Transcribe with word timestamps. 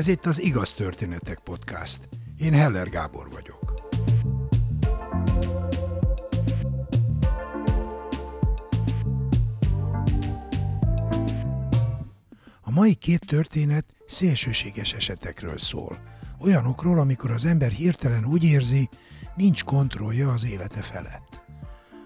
Ez 0.00 0.08
itt 0.08 0.26
az 0.26 0.42
Igaz 0.42 0.74
Történetek 0.74 1.38
Podcast. 1.38 2.08
Én 2.38 2.52
Heller 2.52 2.88
Gábor 2.88 3.30
vagyok. 3.30 3.74
A 12.60 12.70
mai 12.70 12.94
két 12.94 13.26
történet 13.26 13.84
szélsőséges 14.06 14.92
esetekről 14.92 15.58
szól. 15.58 15.98
Olyanokról, 16.38 16.98
amikor 16.98 17.30
az 17.30 17.44
ember 17.44 17.70
hirtelen 17.70 18.24
úgy 18.24 18.44
érzi, 18.44 18.88
nincs 19.36 19.64
kontrollja 19.64 20.32
az 20.32 20.46
élete 20.46 20.82
felett. 20.82 21.40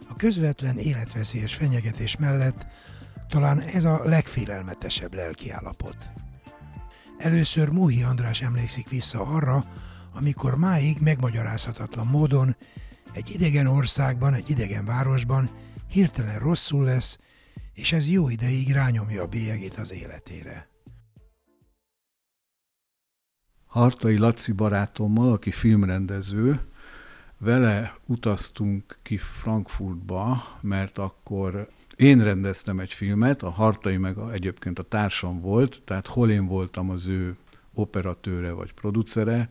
A 0.08 0.16
közvetlen 0.16 0.78
életveszélyes 0.78 1.54
fenyegetés 1.54 2.16
mellett 2.16 2.66
talán 3.28 3.60
ez 3.60 3.84
a 3.84 4.00
legfélelmetesebb 4.04 5.14
lelkiállapot. 5.14 6.23
Először 7.24 7.68
Múhi 7.68 8.02
András 8.02 8.42
emlékszik 8.42 8.88
vissza 8.88 9.20
arra, 9.20 9.64
amikor 10.14 10.56
máig 10.56 11.00
megmagyarázhatatlan 11.00 12.06
módon 12.06 12.56
egy 13.12 13.30
idegen 13.30 13.66
országban, 13.66 14.34
egy 14.34 14.50
idegen 14.50 14.84
városban 14.84 15.50
hirtelen 15.88 16.38
rosszul 16.38 16.84
lesz, 16.84 17.18
és 17.72 17.92
ez 17.92 18.08
jó 18.08 18.28
ideig 18.28 18.72
rányomja 18.72 19.22
a 19.22 19.26
bélyegét 19.26 19.74
az 19.74 19.92
életére. 19.92 20.68
Hartai 23.66 24.18
Laci 24.18 24.52
barátommal, 24.52 25.32
aki 25.32 25.50
filmrendező, 25.50 26.60
vele 27.38 27.94
utaztunk 28.06 28.98
ki 29.02 29.16
Frankfurtba, 29.16 30.42
mert 30.60 30.98
akkor 30.98 31.68
én 31.96 32.22
rendeztem 32.22 32.78
egy 32.78 32.92
filmet, 32.92 33.42
a 33.42 33.50
Hartai 33.50 33.96
meg 33.96 34.16
a, 34.16 34.32
egyébként 34.32 34.78
a 34.78 34.82
társam 34.82 35.40
volt, 35.40 35.82
tehát 35.84 36.06
hol 36.06 36.30
én 36.30 36.46
voltam 36.46 36.90
az 36.90 37.06
ő 37.06 37.36
operatőre 37.74 38.52
vagy 38.52 38.72
producere, 38.72 39.48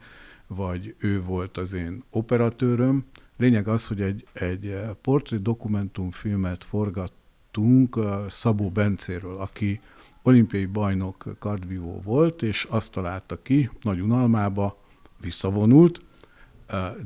vagy 0.47 0.95
ő 0.97 1.21
volt 1.21 1.57
az 1.57 1.73
én 1.73 2.03
operatőröm. 2.09 3.05
Lényeg 3.37 3.67
az, 3.67 3.87
hogy 3.87 4.01
egy, 4.01 4.27
egy 4.33 4.75
portré 5.01 5.37
dokumentumfilmet 5.37 6.63
forgattunk 6.63 7.99
Szabó 8.29 8.69
Bencéről, 8.69 9.37
aki 9.37 9.81
olimpiai 10.21 10.65
bajnok 10.65 11.35
kardvívó 11.39 12.01
volt, 12.03 12.41
és 12.41 12.67
azt 12.69 12.91
találta 12.91 13.41
ki, 13.41 13.69
nagy 13.81 13.99
unalmába, 13.99 14.77
visszavonult, 15.21 15.99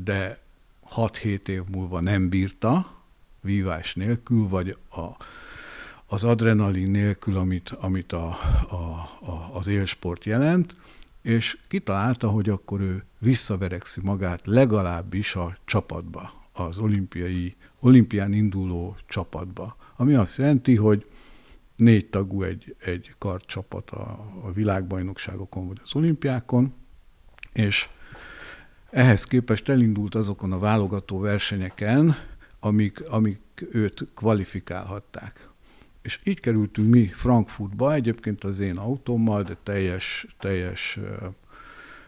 de 0.03 0.39
6-7 0.95 1.47
év 1.47 1.63
múlva 1.71 1.99
nem 1.99 2.29
bírta, 2.29 2.96
vívás 3.41 3.95
nélkül, 3.95 4.47
vagy 4.47 4.77
a, 4.89 5.25
az 6.05 6.23
adrenalin 6.23 6.91
nélkül, 6.91 7.37
amit, 7.37 7.69
amit 7.69 8.11
a, 8.11 8.27
a, 8.69 8.75
a, 9.25 9.49
az 9.53 9.67
élsport 9.67 10.23
jelent, 10.23 10.75
és 11.21 11.57
kitalálta, 11.67 12.29
hogy 12.29 12.49
akkor 12.49 12.81
ő 12.81 13.03
visszaverekszi 13.19 14.01
magát 14.03 14.45
legalábbis 14.45 15.35
a 15.35 15.57
csapatba, 15.65 16.31
az 16.53 16.79
olimpiai, 16.79 17.55
olimpián 17.79 18.33
induló 18.33 18.95
csapatba. 19.07 19.75
Ami 19.95 20.13
azt 20.13 20.37
jelenti, 20.37 20.75
hogy 20.75 21.05
négy 21.75 22.09
tagú 22.09 22.43
egy, 22.43 22.75
egy 22.79 23.15
karcsapat 23.17 23.89
a, 23.89 24.27
a 24.43 24.51
világbajnokságokon 24.51 25.67
vagy 25.67 25.79
az 25.83 25.95
olimpiákon, 25.95 26.73
és 27.53 27.89
ehhez 28.89 29.23
képest 29.23 29.69
elindult 29.69 30.15
azokon 30.15 30.51
a 30.51 30.59
válogató 30.59 31.19
versenyeken, 31.19 32.15
amik, 32.59 33.09
amik 33.09 33.39
őt 33.71 34.07
kvalifikálhatták. 34.15 35.49
És 36.01 36.19
így 36.23 36.39
kerültünk 36.39 36.89
mi 36.89 37.07
Frankfurtba, 37.07 37.93
egyébként 37.93 38.43
az 38.43 38.59
én 38.59 38.77
autómmal, 38.77 39.43
de 39.43 39.57
teljes, 39.63 40.27
teljes 40.39 40.99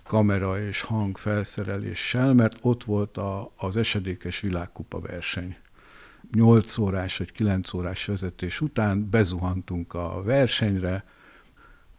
kamera 0.04 0.62
és 0.62 0.82
hang 0.82 1.18
felszereléssel, 1.18 2.34
mert 2.34 2.58
ott 2.62 2.84
volt 2.84 3.18
a, 3.18 3.52
az 3.58 3.78
esedékes 3.78 4.40
világkupa 4.40 5.00
verseny. 5.00 5.58
8 6.32 6.78
órás 6.78 7.18
vagy 7.18 7.32
9 7.32 7.74
órás 7.74 8.06
vezetés 8.06 8.62
után 8.62 9.10
bezuhantunk 9.10 9.94
a 9.94 10.22
versenyre, 10.24 11.04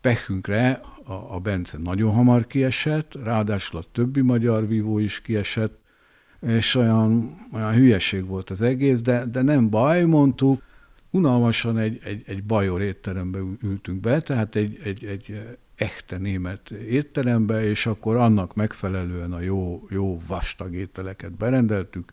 pehünkre 0.01 0.71
a, 1.05 1.13
a 1.13 1.39
Bence 1.39 1.79
nagyon 1.79 2.13
hamar 2.13 2.47
kiesett, 2.47 3.15
ráadásul 3.15 3.79
a 3.79 3.85
többi 3.93 4.21
magyar 4.21 4.67
vívó 4.67 4.99
is 4.99 5.21
kiesett, 5.21 5.80
és 6.41 6.75
olyan, 6.75 7.35
olyan 7.53 7.73
hülyeség 7.73 8.27
volt 8.27 8.51
az 8.51 8.63
egész, 8.63 9.03
de, 9.03 9.25
de 9.25 9.43
nem 9.43 9.71
baj, 9.71 10.05
mondtuk, 10.05 10.63
unalmasan 11.11 11.79
egy, 11.79 12.01
egy, 12.05 12.23
egy 12.27 12.45
bajor 12.45 12.83
étterembe 12.83 13.39
ültünk 13.63 14.01
be, 14.01 14.21
tehát 14.21 14.55
egy, 14.55 14.81
egy, 14.85 15.05
egy 15.05 15.43
echte 15.75 16.19
német 16.19 16.71
étterembe, 16.71 17.65
és 17.65 17.87
akkor 17.87 18.17
annak 18.17 18.55
megfelelően 18.55 19.33
a 19.33 19.41
jó, 19.41 19.87
jó 19.91 20.21
vastag 20.27 20.75
ételeket 20.75 21.33
berendeltük, 21.33 22.13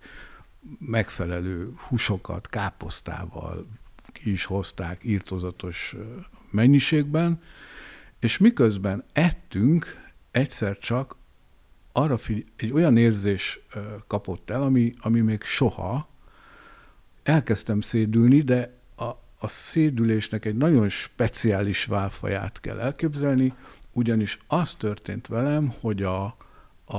megfelelő 0.80 1.74
húsokat 1.88 2.50
káposztával 2.50 3.68
ki 4.12 4.32
is 4.32 4.46
hozták 4.46 5.02
írtozatos 5.04 5.96
mennyiségben, 6.52 7.42
és 8.20 8.38
miközben 8.38 9.04
ettünk, 9.14 10.06
egyszer 10.32 10.78
csak 10.78 11.16
arra 11.98 12.18
figy- 12.18 12.48
egy 12.56 12.72
olyan 12.72 12.98
érzés 12.98 13.60
kapott 14.08 14.50
el, 14.50 14.62
ami, 14.64 14.94
ami 15.00 15.20
még 15.20 15.42
soha, 15.44 16.08
elkezdtem 17.24 17.82
szédülni, 17.82 18.42
de 18.42 18.78
a, 18.96 19.04
a 19.40 19.48
szédülésnek 19.48 20.46
egy 20.46 20.56
nagyon 20.56 20.90
speciális 20.90 21.86
válfaját 21.86 22.60
kell 22.60 22.80
elképzelni, 22.80 23.54
ugyanis 23.92 24.38
az 24.48 24.76
történt 24.76 25.28
velem, 25.28 25.74
hogy 25.82 26.04
a, 26.04 26.24
a, 26.86 26.98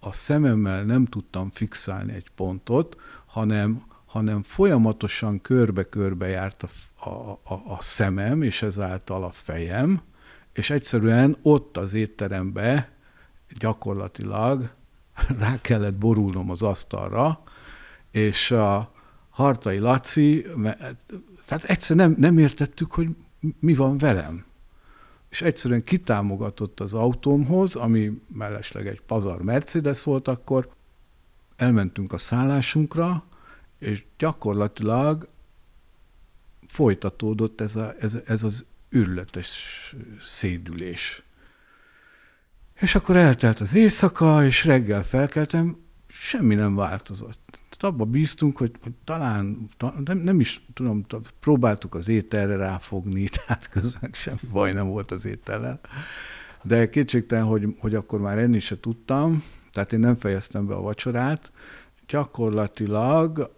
a 0.00 0.12
szememmel 0.12 0.84
nem 0.84 1.04
tudtam 1.04 1.50
fixálni 1.50 2.12
egy 2.12 2.30
pontot, 2.34 2.96
hanem, 3.26 3.82
hanem 4.06 4.42
folyamatosan 4.42 5.40
körbe-körbe 5.40 6.26
járt 6.26 6.62
a, 6.62 6.68
a, 7.08 7.30
a, 7.30 7.54
a 7.54 7.78
szemem, 7.80 8.42
és 8.42 8.62
ezáltal 8.62 9.24
a 9.24 9.30
fejem, 9.30 10.00
és 10.52 10.70
egyszerűen 10.70 11.36
ott 11.42 11.76
az 11.76 11.94
étterembe 11.94 12.98
gyakorlatilag 13.60 14.70
rá 15.38 15.60
kellett 15.60 15.94
borulnom 15.94 16.50
az 16.50 16.62
asztalra, 16.62 17.42
és 18.10 18.50
a 18.50 18.92
Hartai 19.30 19.78
Laci, 19.78 20.46
tehát 21.46 21.64
egyszer 21.64 21.96
nem, 21.96 22.14
nem 22.18 22.38
értettük, 22.38 22.92
hogy 22.92 23.08
mi 23.60 23.74
van 23.74 23.98
velem. 23.98 24.44
És 25.28 25.42
egyszerűen 25.42 25.84
kitámogatott 25.84 26.80
az 26.80 26.94
autómhoz, 26.94 27.76
ami 27.76 28.20
mellesleg 28.34 28.86
egy 28.86 29.00
pazar 29.00 29.42
Mercedes 29.42 30.02
volt 30.02 30.28
akkor, 30.28 30.70
elmentünk 31.56 32.12
a 32.12 32.18
szállásunkra, 32.18 33.24
és 33.78 34.04
gyakorlatilag 34.18 35.28
folytatódott 36.66 37.60
ez, 37.60 37.76
a, 37.76 37.94
ez, 37.98 38.18
ez 38.24 38.42
az 38.42 38.66
őrületes 38.88 39.62
szédülés. 40.20 41.22
És 42.80 42.94
akkor 42.94 43.16
eltelt 43.16 43.60
az 43.60 43.74
éjszaka, 43.74 44.44
és 44.44 44.64
reggel 44.64 45.04
felkeltem, 45.04 45.76
semmi 46.06 46.54
nem 46.54 46.74
változott. 46.74 47.40
Tehát 47.50 47.94
abba 47.94 48.04
bíztunk, 48.04 48.56
hogy, 48.56 48.72
hogy 48.82 48.92
talán, 49.04 49.68
nem, 50.04 50.18
nem 50.18 50.40
is 50.40 50.66
tudom, 50.74 51.04
próbáltuk 51.40 51.94
az 51.94 52.08
ételre 52.08 52.56
ráfogni, 52.56 53.28
tehát 53.36 53.68
közben 53.68 54.10
semmi 54.12 54.38
baj 54.50 54.72
nem 54.72 54.88
volt 54.88 55.10
az 55.10 55.24
étellel. 55.24 55.80
De 56.62 56.88
kétségtelen, 56.88 57.44
hogy, 57.44 57.74
hogy 57.78 57.94
akkor 57.94 58.20
már 58.20 58.38
enni 58.38 58.60
se 58.60 58.80
tudtam, 58.80 59.42
tehát 59.72 59.92
én 59.92 60.00
nem 60.00 60.16
fejeztem 60.16 60.66
be 60.66 60.74
a 60.74 60.80
vacsorát. 60.80 61.52
Gyakorlatilag 62.06 63.54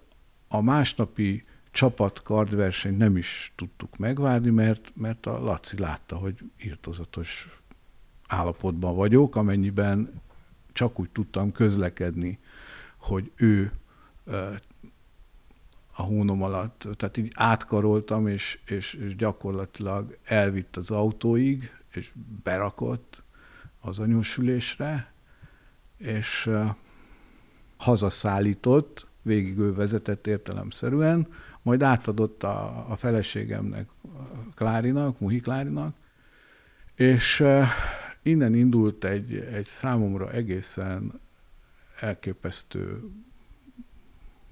a 0.48 0.62
másnapi 0.62 1.44
csapat 1.70 2.22
kardversenyt 2.22 2.98
nem 2.98 3.16
is 3.16 3.52
tudtuk 3.56 3.96
megvárni, 3.96 4.50
mert, 4.50 4.92
mert 4.94 5.26
a 5.26 5.38
Laci 5.44 5.78
látta, 5.78 6.16
hogy 6.16 6.34
írtozatos 6.64 7.61
állapotban 8.32 8.94
vagyok, 8.94 9.36
amennyiben 9.36 10.20
csak 10.72 10.98
úgy 10.98 11.10
tudtam 11.10 11.52
közlekedni, 11.52 12.38
hogy 12.96 13.30
ő 13.36 13.72
a 15.94 16.02
hónom 16.02 16.42
alatt, 16.42 16.88
tehát 16.96 17.16
így 17.16 17.32
átkaroltam, 17.34 18.26
és, 18.26 18.58
és, 18.66 18.94
és 18.94 19.16
gyakorlatilag 19.16 20.18
elvitt 20.24 20.76
az 20.76 20.90
autóig, 20.90 21.70
és 21.92 22.12
berakott 22.42 23.22
az 23.80 23.98
anyósülésre, 23.98 25.12
és 25.96 26.50
hazaszállított, 27.76 29.06
végig 29.22 29.58
ő 29.58 29.74
vezetett 29.74 30.26
értelemszerűen, 30.26 31.26
majd 31.62 31.82
átadott 31.82 32.42
a, 32.42 32.86
a 32.88 32.96
feleségemnek, 32.96 33.88
Klárinak, 34.54 35.20
Muhi 35.20 35.40
Klárinak, 35.40 35.94
és 36.94 37.44
innen 38.22 38.54
indult 38.54 39.04
egy, 39.04 39.34
egy 39.34 39.66
számomra 39.66 40.32
egészen 40.32 41.20
elképesztő 42.00 43.00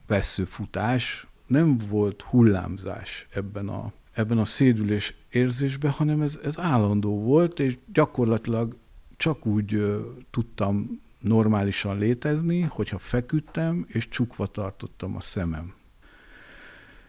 veszőfutás. 0.06 1.26
Nem 1.46 1.78
volt 1.88 2.22
hullámzás 2.22 3.26
ebben 3.30 3.68
a, 3.68 3.92
ebben 4.12 4.38
a 4.38 4.44
szédülés 4.44 5.14
érzésben, 5.30 5.90
hanem 5.90 6.22
ez, 6.22 6.40
ez 6.44 6.58
állandó 6.58 7.20
volt, 7.20 7.60
és 7.60 7.78
gyakorlatilag 7.92 8.76
csak 9.16 9.46
úgy 9.46 9.96
tudtam 10.30 11.00
normálisan 11.20 11.98
létezni, 11.98 12.60
hogyha 12.60 12.98
feküdtem, 12.98 13.84
és 13.88 14.08
csukva 14.08 14.46
tartottam 14.46 15.16
a 15.16 15.20
szemem. 15.20 15.74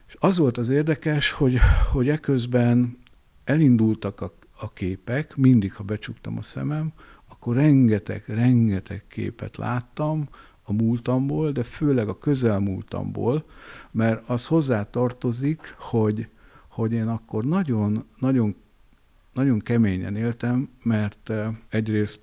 És 0.08 0.16
az 0.20 0.38
volt 0.38 0.58
az 0.58 0.70
érdekes, 0.70 1.32
hogy, 1.32 1.58
hogy 1.92 2.10
eközben 2.10 2.98
elindultak 3.44 4.22
a, 4.22 4.34
a 4.62 4.74
képek, 4.74 5.36
mindig, 5.36 5.74
ha 5.74 5.84
becsuktam 5.84 6.38
a 6.38 6.42
szemem, 6.42 6.92
akkor 7.28 7.56
rengeteg, 7.56 8.24
rengeteg 8.28 9.04
képet 9.08 9.58
láttam 9.58 10.28
a 10.64 10.74
múltamból, 10.74 11.52
de 11.52 11.64
főleg 11.64 12.08
a 12.08 12.18
közelmúltamból, 12.18 13.46
mert 13.92 14.30
az 14.30 14.48
hozzá 14.48 14.90
tartozik, 14.90 15.76
hogy, 15.80 16.28
hogy 16.68 16.92
én 16.92 17.08
akkor 17.08 17.44
nagyon, 17.44 18.06
nagyon, 18.20 18.56
nagyon 19.34 19.60
keményen 19.60 20.16
éltem, 20.16 20.70
mert 20.84 21.30
eh, 21.30 21.48
egyrészt 21.70 22.20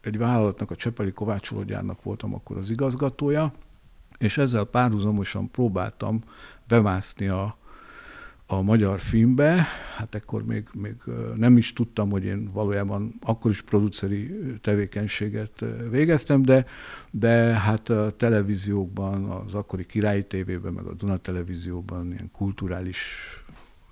egy 0.00 0.18
vállalatnak, 0.18 0.70
a 0.70 0.76
Csepeli 0.76 1.12
Kovácsológyárnak 1.12 2.02
voltam 2.02 2.34
akkor 2.34 2.56
az 2.56 2.70
igazgatója, 2.70 3.52
és 4.18 4.38
ezzel 4.38 4.64
párhuzamosan 4.64 5.50
próbáltam 5.50 6.22
bemászni 6.68 7.28
a, 7.28 7.56
a 8.52 8.62
magyar 8.62 9.00
filmbe, 9.00 9.66
hát 9.96 10.14
ekkor 10.14 10.44
még, 10.44 10.68
még 10.72 10.94
nem 11.36 11.56
is 11.56 11.72
tudtam, 11.72 12.10
hogy 12.10 12.24
én 12.24 12.50
valójában 12.52 13.14
akkor 13.20 13.50
is 13.50 13.62
produceri 13.62 14.34
tevékenységet 14.60 15.64
végeztem, 15.90 16.42
de, 16.42 16.66
de 17.10 17.30
hát 17.58 17.88
a 17.88 18.10
televíziókban, 18.16 19.24
az 19.24 19.54
akkori 19.54 19.86
Királyi 19.86 20.24
tévében, 20.24 20.72
meg 20.72 20.84
a 20.84 20.94
Duna 20.94 21.16
televízióban 21.16 22.06
ilyen 22.06 22.30
kulturális 22.32 23.02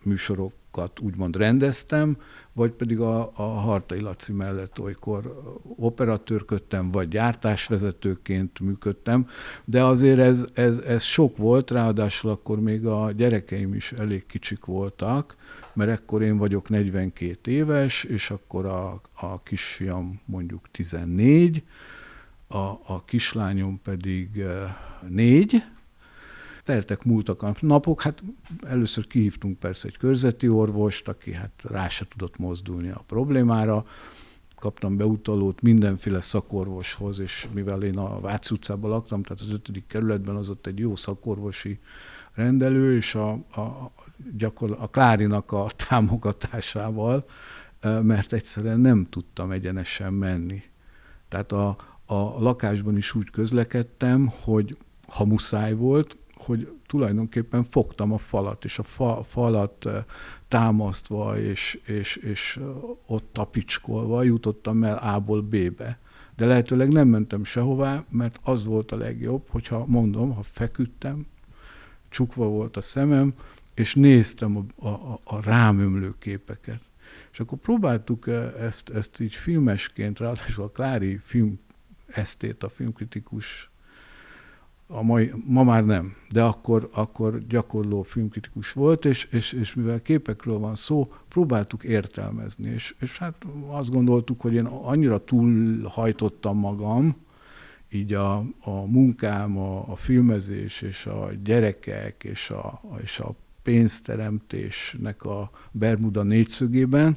műsorok 0.03 0.53
úgymond 1.01 1.37
rendeztem, 1.37 2.17
vagy 2.53 2.71
pedig 2.71 3.01
a, 3.01 3.31
a 3.35 3.43
Hartai 3.43 4.01
Laci 4.01 4.33
mellett 4.33 4.81
olykor 4.81 5.43
operatőrködtem, 5.77 6.91
vagy 6.91 7.09
gyártásvezetőként 7.09 8.61
működtem, 8.61 9.27
de 9.65 9.85
azért 9.85 10.19
ez, 10.19 10.45
ez, 10.53 10.79
ez 10.79 11.03
sok 11.03 11.37
volt, 11.37 11.71
ráadásul 11.71 12.31
akkor 12.31 12.61
még 12.61 12.87
a 12.87 13.13
gyerekeim 13.13 13.75
is 13.75 13.93
elég 13.93 14.27
kicsik 14.27 14.65
voltak, 14.65 15.37
mert 15.73 15.91
ekkor 15.91 16.23
én 16.23 16.37
vagyok 16.37 16.69
42 16.69 17.51
éves, 17.51 18.05
és 18.05 18.31
akkor 18.31 18.67
a, 18.67 19.01
a 19.15 19.43
kisfiam 19.43 20.21
mondjuk 20.25 20.69
14, 20.71 21.63
a, 22.49 22.57
a 22.87 23.03
kislányom 23.05 23.81
pedig 23.83 24.45
4, 25.09 25.63
teltek, 26.69 27.05
múltak 27.05 27.43
a 27.43 27.55
napok, 27.61 28.03
hát 28.03 28.23
először 28.67 29.07
kihívtunk 29.07 29.59
persze 29.59 29.89
egy 29.89 29.97
körzeti 29.97 30.49
orvost, 30.49 31.09
aki 31.09 31.33
hát 31.33 31.65
rá 31.69 31.89
se 31.89 32.07
tudott 32.09 32.39
mozdulni 32.39 32.89
a 32.89 33.05
problémára, 33.07 33.85
kaptam 34.57 34.97
beutalót 34.97 35.63
mindenféle 35.63 36.21
szakorvoshoz, 36.21 37.19
és 37.19 37.49
mivel 37.53 37.83
én 37.83 37.99
a 37.99 38.21
Váci 38.21 38.55
utcában 38.55 38.91
laktam, 38.91 39.23
tehát 39.23 39.43
az 39.43 39.53
ötödik 39.53 39.87
kerületben 39.87 40.37
az 40.37 40.49
ott 40.49 40.67
egy 40.67 40.79
jó 40.79 40.97
szakorvosi 40.97 41.79
rendelő, 42.35 42.97
és 42.97 43.15
a, 43.15 43.31
a, 43.31 43.93
gyakor, 44.37 44.77
a 44.81 44.89
Klárinak 44.89 45.53
a 45.53 45.67
támogatásával, 45.89 47.25
mert 48.03 48.33
egyszerűen 48.33 48.81
nem 48.81 49.07
tudtam 49.11 49.51
egyenesen 49.51 50.13
menni. 50.13 50.63
Tehát 51.29 51.53
a, 51.53 51.77
a 52.07 52.41
lakásban 52.41 52.97
is 52.97 53.15
úgy 53.15 53.31
közlekedtem, 53.31 54.31
hogy 54.43 54.77
ha 55.07 55.25
muszáj 55.25 55.75
volt, 55.75 56.17
hogy 56.49 56.73
tulajdonképpen 56.87 57.65
fogtam 57.65 58.13
a 58.13 58.19
falat, 58.19 58.65
és 58.65 58.79
a 58.79 58.83
fa, 58.83 59.23
falat 59.23 59.87
eh, 59.87 60.05
támasztva 60.49 61.39
és, 61.39 61.81
és, 61.85 62.17
és 62.17 62.59
eh, 62.61 62.67
ott 63.07 63.29
tapicskolva 63.33 64.23
jutottam 64.23 64.85
el 64.85 64.97
A-ból 64.97 65.43
B-be. 65.43 65.99
De 66.37 66.47
lehetőleg 66.47 66.93
nem 66.93 67.09
mentem 67.09 67.45
sehová, 67.45 68.05
mert 68.11 68.39
az 68.43 68.65
volt 68.65 68.93
a 68.93 68.97
legjobb, 68.97 69.47
hogyha 69.49 69.85
mondom, 69.87 70.35
ha 70.35 70.43
feküdtem, 70.43 71.27
csukva 72.09 72.47
volt 72.47 72.77
a 72.77 72.81
szemem, 72.81 73.35
és 73.75 73.95
néztem 73.95 74.57
a, 74.77 74.89
a, 74.89 75.21
a 75.25 75.43
rám 75.43 75.79
ömlő 75.79 76.15
képeket. 76.19 76.81
És 77.33 77.41
akkor 77.41 77.59
próbáltuk 77.59 78.27
eh, 78.27 78.53
ezt, 78.61 78.91
ezt 78.91 79.21
így 79.21 79.35
filmesként, 79.35 80.19
ráadásul 80.19 80.65
a 80.65 80.71
Klári 80.71 81.19
film 81.23 81.59
esztét, 82.07 82.63
a 82.63 82.69
filmkritikus 82.69 83.68
a 84.91 85.03
mai, 85.03 85.33
ma 85.47 85.63
már 85.63 85.85
nem, 85.85 86.15
de 86.31 86.43
akkor, 86.43 86.89
akkor 86.93 87.47
gyakorló 87.47 88.03
filmkritikus 88.03 88.73
volt, 88.73 89.05
és, 89.05 89.25
és, 89.25 89.53
és 89.53 89.75
mivel 89.75 90.03
képekről 90.03 90.59
van 90.59 90.75
szó, 90.75 91.13
próbáltuk 91.29 91.85
értelmezni, 91.85 92.71
és, 92.71 92.95
és 93.01 93.19
hát 93.19 93.35
azt 93.67 93.91
gondoltuk, 93.91 94.41
hogy 94.41 94.55
én 94.55 94.65
annyira 94.65 95.25
túlhajtottam 95.25 96.59
magam, 96.59 97.17
így 97.91 98.15
a, 98.15 98.37
a 98.61 98.71
munkám, 98.71 99.59
a, 99.59 99.91
a 99.91 99.97
filmezés, 99.97 100.83
és 100.83 101.07
a 101.07 101.31
gyerekek, 101.45 102.25
és 102.25 102.51
a, 102.51 102.81
és 103.03 103.19
a 103.19 103.35
pénzteremtésnek 103.63 105.25
a 105.25 105.51
Bermuda 105.71 106.23
négyszögében, 106.23 107.17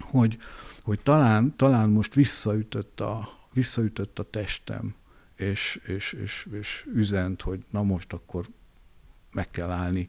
hogy, 0.00 0.38
hogy 0.82 1.00
talán, 1.02 1.56
talán 1.56 1.88
most 1.88 2.14
visszaütött 2.14 3.00
a, 3.00 3.28
visszaütött 3.52 4.18
a 4.18 4.30
testem 4.30 4.94
és, 5.40 5.80
és, 5.86 6.12
és, 6.12 6.48
és 6.60 6.86
üzent, 6.94 7.42
hogy 7.42 7.64
na 7.70 7.82
most 7.82 8.12
akkor 8.12 8.46
meg 9.32 9.50
kell 9.50 9.70
állni. 9.70 10.08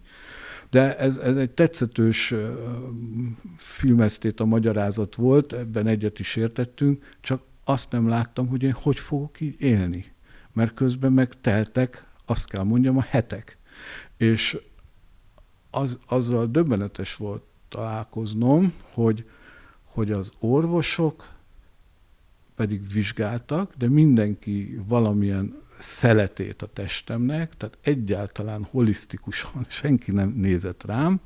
De 0.70 0.98
ez, 0.98 1.18
ez 1.18 1.38
egy 1.38 1.52
tetszetős 1.52 2.34
filmesztét 3.58 4.40
a 4.40 4.46
magyarázat 4.46 5.16
volt, 5.16 5.54
ebben 5.54 5.88
egyet 5.88 6.20
is 6.20 6.36
értettünk, 6.36 7.16
csak 7.22 7.42
azt 7.64 7.92
nem 7.92 8.08
láttam, 8.08 8.48
hogy 8.48 8.64
én 8.64 8.72
hogy 8.72 9.00
fogok 9.00 9.42
így 9.42 9.62
élni. 9.62 10.14
Mert 10.54 10.74
közben 10.74 11.12
meg 11.14 11.42
teltek, 11.42 12.08
azt 12.26 12.48
kell 12.48 12.64
mondjam, 12.64 12.98
a 12.98 13.06
hetek. 13.10 13.58
És 14.18 14.58
az, 15.70 15.98
azzal 16.08 16.48
döbbenetes 16.48 17.16
volt 17.16 17.44
találkoznom, 17.70 18.74
hogy, 18.82 19.30
hogy 19.84 20.12
az 20.12 20.32
orvosok 20.40 21.30
pedig 22.62 22.92
vizsgáltak, 22.94 23.74
de 23.78 23.90
mindenki 23.90 24.80
valamilyen 24.88 25.56
szeletét 25.78 26.62
a 26.62 26.68
testemnek, 26.74 27.58
tehát 27.58 27.78
egyáltalán 27.82 28.64
holisztikusan 28.64 29.66
senki 29.82 30.12
nem 30.12 30.30
nézett 30.30 30.84
rám, 30.84 31.20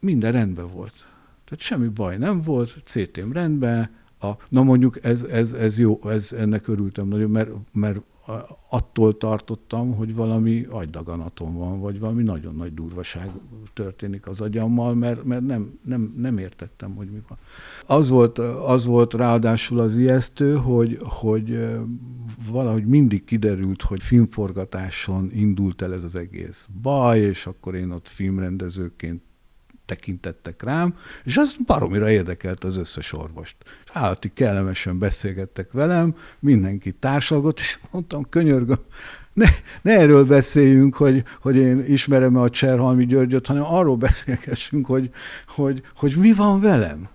minden 0.00 0.32
rendben 0.32 0.68
volt. 0.72 1.08
Tehát 1.44 1.60
semmi 1.60 1.88
baj 1.88 2.16
nem 2.16 2.42
volt, 2.42 2.76
CT-m 2.84 3.32
rendben, 3.32 3.90
a, 4.20 4.30
na 4.48 4.62
mondjuk 4.62 5.04
ez, 5.04 5.22
ez, 5.22 5.52
ez 5.52 5.78
jó, 5.78 6.00
ez, 6.04 6.32
ennek 6.32 6.68
örültem 6.68 7.08
nagyon, 7.08 7.30
mert, 7.30 7.50
mert 7.72 8.00
attól 8.68 9.16
tartottam, 9.16 9.94
hogy 9.94 10.14
valami 10.14 10.66
agydaganatom 10.70 11.54
van, 11.56 11.80
vagy 11.80 12.00
valami 12.00 12.22
nagyon 12.22 12.54
nagy 12.54 12.74
durvaság 12.74 13.30
történik 13.72 14.26
az 14.26 14.40
agyammal, 14.40 14.94
mert, 14.94 15.24
mert 15.24 15.46
nem, 15.46 15.78
nem, 15.84 16.14
nem 16.16 16.38
értettem, 16.38 16.94
hogy 16.94 17.10
mi 17.10 17.22
van. 17.28 17.38
Az 17.86 18.08
volt, 18.08 18.38
az 18.38 18.84
volt 18.84 19.14
ráadásul 19.14 19.78
az 19.78 19.96
ijesztő, 19.96 20.54
hogy, 20.54 20.98
hogy 21.00 21.68
valahogy 22.50 22.86
mindig 22.86 23.24
kiderült, 23.24 23.82
hogy 23.82 24.02
filmforgatáson 24.02 25.30
indult 25.32 25.82
el 25.82 25.92
ez 25.92 26.04
az 26.04 26.14
egész 26.14 26.68
baj, 26.82 27.18
és 27.18 27.46
akkor 27.46 27.74
én 27.74 27.90
ott 27.90 28.08
filmrendezőként 28.08 29.22
tekintettek 29.90 30.62
rám, 30.62 30.94
és 31.24 31.36
az 31.36 31.56
baromira 31.66 32.10
érdekelt 32.10 32.64
az 32.64 32.76
összes 32.76 33.12
orvost. 33.12 33.56
És 33.84 33.90
állati 33.92 34.30
kellemesen 34.34 34.98
beszélgettek 34.98 35.72
velem, 35.72 36.16
mindenki 36.38 36.92
társalgott, 36.92 37.58
és 37.58 37.78
mondtam, 37.90 38.28
könyörgöm, 38.28 38.78
ne, 39.32 39.46
ne 39.82 39.92
erről 39.92 40.24
beszéljünk, 40.24 40.94
hogy, 40.94 41.24
hogy 41.40 41.56
én 41.56 41.84
ismerem 41.86 42.36
a 42.36 42.50
Cserhalmi 42.50 43.06
Györgyöt, 43.06 43.46
hanem 43.46 43.64
arról 43.64 43.96
beszélgessünk, 43.96 44.86
hogy, 44.86 45.10
hogy, 45.48 45.82
hogy 45.96 46.14
mi 46.16 46.32
van 46.32 46.60
velem. 46.60 47.08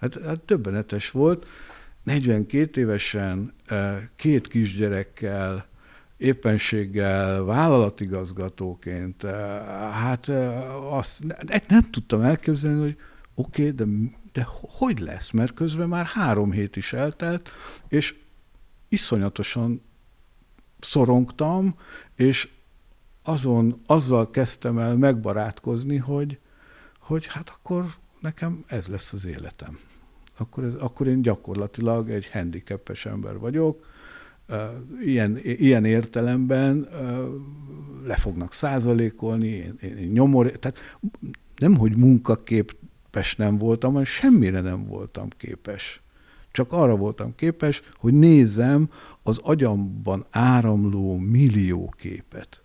Hát, 0.00 0.18
hát 0.24 0.40
többenetes 0.40 1.10
volt. 1.10 1.46
42 2.02 2.80
évesen, 2.80 3.52
eh, 3.66 3.96
két 4.16 4.48
kisgyerekkel, 4.48 5.66
éppenséggel 6.16 7.44
vállalatigazgatóként, 7.44 9.24
eh, 9.24 9.32
hát 9.92 10.28
eh, 10.28 10.94
azt 10.94 11.24
nem, 11.68 11.90
tudtam 11.90 12.20
elképzelni, 12.20 12.80
hogy 12.80 12.96
oké, 13.34 13.70
okay, 13.70 13.74
de, 13.74 14.10
de 14.32 14.46
hogy 14.48 14.98
lesz? 14.98 15.30
Mert 15.30 15.54
közben 15.54 15.88
már 15.88 16.06
három 16.06 16.52
hét 16.52 16.76
is 16.76 16.92
eltelt, 16.92 17.50
és 17.88 18.14
iszonyatosan 18.88 19.82
szorongtam, 20.80 21.74
és 22.14 22.48
azon, 23.22 23.80
azzal 23.86 24.30
kezdtem 24.30 24.78
el 24.78 24.96
megbarátkozni, 24.96 25.96
hogy, 25.96 26.38
hogy 26.98 27.26
hát 27.26 27.48
akkor 27.48 27.84
nekem 28.20 28.64
ez 28.66 28.86
lesz 28.86 29.12
az 29.12 29.26
életem. 29.26 29.78
Akkor, 30.36 30.64
ez, 30.64 30.74
akkor 30.74 31.06
én 31.06 31.22
gyakorlatilag 31.22 32.10
egy 32.10 32.28
handicapes 32.30 33.06
ember 33.06 33.38
vagyok, 33.38 33.86
ilyen, 35.04 35.38
ilyen 35.42 35.84
értelemben 35.84 36.88
le 38.04 38.16
fognak 38.16 38.52
százalékolni, 38.52 39.46
én, 39.46 39.74
én 39.80 40.10
nyomor, 40.12 40.50
tehát 40.50 40.78
nem, 41.56 41.76
hogy 41.76 41.96
munkaképes 41.96 43.36
nem 43.36 43.58
voltam, 43.58 43.90
hanem 43.90 44.04
semmire 44.04 44.60
nem 44.60 44.86
voltam 44.86 45.28
képes. 45.36 46.00
Csak 46.52 46.72
arra 46.72 46.96
voltam 46.96 47.34
képes, 47.34 47.82
hogy 47.96 48.12
nézzem 48.12 48.90
az 49.22 49.38
agyamban 49.42 50.26
áramló 50.30 51.16
millió 51.18 51.94
képet. 51.96 52.62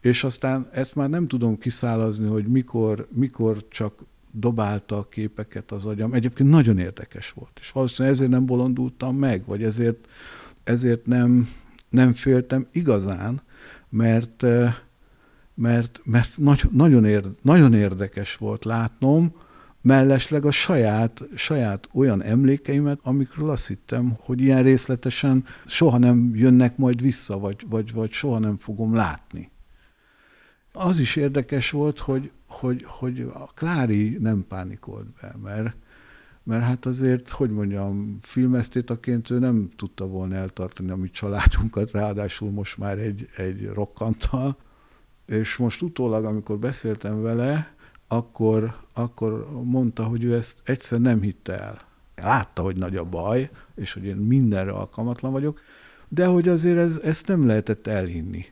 És 0.00 0.24
aztán 0.24 0.68
ezt 0.72 0.94
már 0.94 1.08
nem 1.08 1.28
tudom 1.28 1.58
kiszálazni, 1.58 2.28
hogy 2.28 2.46
mikor, 2.46 3.08
mikor 3.12 3.68
csak 3.68 4.04
dobálta 4.32 4.98
a 4.98 5.08
képeket 5.08 5.72
az 5.72 5.86
agyam. 5.86 6.12
Egyébként 6.12 6.50
nagyon 6.50 6.78
érdekes 6.78 7.30
volt, 7.30 7.58
és 7.60 7.72
valószínűleg 7.72 8.16
ezért 8.16 8.30
nem 8.30 8.46
bolondultam 8.46 9.16
meg, 9.16 9.44
vagy 9.46 9.62
ezért, 9.62 10.08
ezért 10.66 11.06
nem, 11.06 11.48
nem 11.90 12.12
féltem 12.12 12.66
igazán, 12.72 13.40
mert, 13.88 14.44
mert, 15.54 16.00
mert 16.04 16.38
nagy, 16.38 16.62
nagyon, 16.70 17.04
érde, 17.04 17.28
nagyon 17.42 17.74
érdekes 17.74 18.36
volt 18.36 18.64
látnom, 18.64 19.34
mellesleg 19.80 20.44
a 20.44 20.50
saját, 20.50 21.24
saját 21.34 21.88
olyan 21.92 22.22
emlékeimet, 22.22 22.98
amikről 23.02 23.50
azt 23.50 23.66
hittem, 23.66 24.16
hogy 24.20 24.40
ilyen 24.40 24.62
részletesen 24.62 25.44
soha 25.66 25.98
nem 25.98 26.30
jönnek 26.34 26.76
majd 26.76 27.00
vissza, 27.00 27.38
vagy, 27.38 27.66
vagy, 27.68 27.92
vagy 27.92 28.12
soha 28.12 28.38
nem 28.38 28.56
fogom 28.56 28.94
látni. 28.94 29.50
Az 30.72 30.98
is 30.98 31.16
érdekes 31.16 31.70
volt, 31.70 31.98
hogy, 31.98 32.30
hogy, 32.48 32.84
hogy 32.86 33.20
a 33.20 33.46
Klári 33.54 34.16
nem 34.20 34.44
pánikolt 34.48 35.06
be, 35.20 35.34
mert, 35.42 35.76
mert 36.46 36.62
hát 36.62 36.86
azért, 36.86 37.28
hogy 37.28 37.50
mondjam, 37.50 38.18
filmesztétaként 38.20 39.30
ő 39.30 39.38
nem 39.38 39.68
tudta 39.76 40.06
volna 40.06 40.34
eltartani 40.34 40.90
a 40.90 40.96
mi 40.96 41.10
családunkat, 41.10 41.90
ráadásul 41.90 42.50
most 42.50 42.78
már 42.78 42.98
egy, 42.98 43.28
egy 43.36 43.66
rokkanttal, 43.66 44.56
és 45.26 45.56
most 45.56 45.82
utólag, 45.82 46.24
amikor 46.24 46.58
beszéltem 46.58 47.22
vele, 47.22 47.74
akkor, 48.08 48.76
akkor 48.92 49.46
mondta, 49.62 50.04
hogy 50.04 50.24
ő 50.24 50.34
ezt 50.34 50.60
egyszer 50.64 51.00
nem 51.00 51.20
hitte 51.20 51.58
el. 51.58 51.80
Látta, 52.16 52.62
hogy 52.62 52.76
nagy 52.76 52.96
a 52.96 53.04
baj, 53.04 53.50
és 53.74 53.92
hogy 53.92 54.04
én 54.04 54.16
mindenre 54.16 54.72
alkalmatlan 54.72 55.32
vagyok, 55.32 55.60
de 56.08 56.26
hogy 56.26 56.48
azért 56.48 56.78
ez, 56.78 57.00
ezt 57.02 57.26
nem 57.26 57.46
lehetett 57.46 57.86
elhinni. 57.86 58.44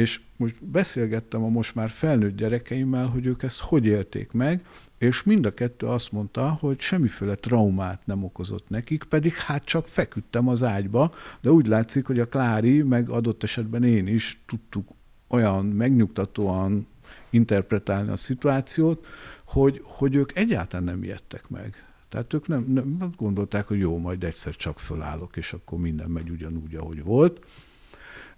És 0.00 0.20
most 0.36 0.64
beszélgettem 0.64 1.42
a 1.42 1.48
most 1.48 1.74
már 1.74 1.90
felnőtt 1.90 2.36
gyerekeimmel, 2.36 3.06
hogy 3.06 3.26
ők 3.26 3.42
ezt 3.42 3.60
hogy 3.60 3.86
élték 3.86 4.32
meg, 4.32 4.64
és 4.98 5.22
mind 5.22 5.46
a 5.46 5.50
kettő 5.50 5.86
azt 5.86 6.12
mondta, 6.12 6.50
hogy 6.60 6.80
semmiféle 6.80 7.34
traumát 7.34 8.06
nem 8.06 8.24
okozott 8.24 8.68
nekik, 8.68 9.04
pedig 9.04 9.32
hát 9.32 9.64
csak 9.64 9.86
feküdtem 9.86 10.48
az 10.48 10.62
ágyba, 10.62 11.12
de 11.40 11.50
úgy 11.50 11.66
látszik, 11.66 12.06
hogy 12.06 12.18
a 12.18 12.28
Klári, 12.28 12.82
meg 12.82 13.08
adott 13.08 13.42
esetben 13.42 13.84
én 13.84 14.06
is 14.06 14.40
tudtuk 14.46 14.88
olyan 15.28 15.66
megnyugtatóan 15.66 16.86
interpretálni 17.30 18.10
a 18.10 18.16
szituációt, 18.16 19.06
hogy, 19.44 19.80
hogy 19.84 20.14
ők 20.14 20.36
egyáltalán 20.36 20.84
nem 20.84 21.02
ijedtek 21.02 21.48
meg. 21.48 21.84
Tehát 22.08 22.34
ők 22.34 22.46
nem, 22.46 22.64
nem 22.68 23.12
gondolták, 23.16 23.66
hogy 23.66 23.78
jó, 23.78 23.98
majd 23.98 24.24
egyszer 24.24 24.56
csak 24.56 24.78
fölállok, 24.78 25.36
és 25.36 25.52
akkor 25.52 25.78
minden 25.78 26.10
megy 26.10 26.30
ugyanúgy, 26.30 26.74
ahogy 26.74 27.02
volt. 27.02 27.46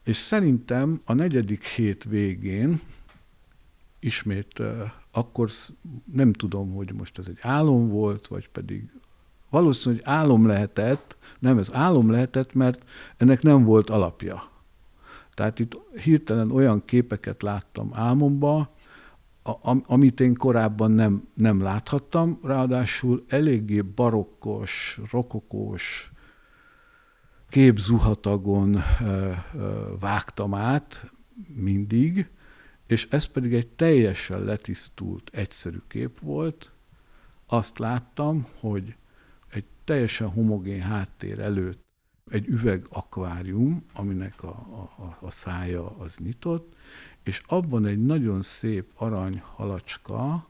És 0.04 0.16
szerintem 0.16 1.00
a 1.04 1.12
negyedik 1.12 1.64
hét 1.64 2.04
végén 2.04 2.80
ismét 4.00 4.62
akkor 5.10 5.50
nem 6.12 6.32
tudom, 6.32 6.74
hogy 6.74 6.92
most 6.92 7.18
ez 7.18 7.26
egy 7.26 7.38
álom 7.40 7.88
volt, 7.88 8.26
vagy 8.26 8.48
pedig 8.48 8.90
valószínűleg 9.50 10.04
hogy 10.04 10.14
álom 10.14 10.46
lehetett, 10.46 11.16
nem, 11.38 11.58
ez 11.58 11.72
álom 11.72 12.10
lehetett, 12.10 12.54
mert 12.54 12.84
ennek 13.16 13.42
nem 13.42 13.64
volt 13.64 13.90
alapja. 13.90 14.50
Tehát 15.34 15.58
itt 15.58 15.78
hirtelen 16.02 16.50
olyan 16.50 16.84
képeket 16.84 17.42
láttam 17.42 17.90
álmomba, 17.92 18.74
amit 19.86 20.20
én 20.20 20.34
korábban 20.34 20.90
nem, 20.90 21.28
nem 21.34 21.62
láthattam, 21.62 22.38
ráadásul 22.42 23.24
eléggé 23.28 23.80
barokkos, 23.80 25.00
rokokós 25.10 26.11
képzuhatagon 27.52 28.82
vágtam 30.00 30.54
át 30.54 31.10
mindig, 31.54 32.28
és 32.86 33.06
ez 33.10 33.24
pedig 33.24 33.54
egy 33.54 33.66
teljesen 33.66 34.44
letisztult, 34.44 35.30
egyszerű 35.32 35.78
kép 35.88 36.18
volt. 36.20 36.72
Azt 37.46 37.78
láttam, 37.78 38.46
hogy 38.60 38.94
egy 39.48 39.64
teljesen 39.84 40.28
homogén 40.28 40.82
háttér 40.82 41.40
előtt 41.40 41.84
egy 42.30 42.46
üveg 42.46 42.86
akvárium, 42.90 43.84
aminek 43.92 44.42
a, 44.42 44.48
a, 44.48 45.16
a 45.20 45.30
szája 45.30 45.96
az 45.98 46.16
nyitott, 46.16 46.74
és 47.22 47.42
abban 47.46 47.86
egy 47.86 48.04
nagyon 48.04 48.42
szép 48.42 48.90
arany 48.94 49.42
halacska 49.44 50.48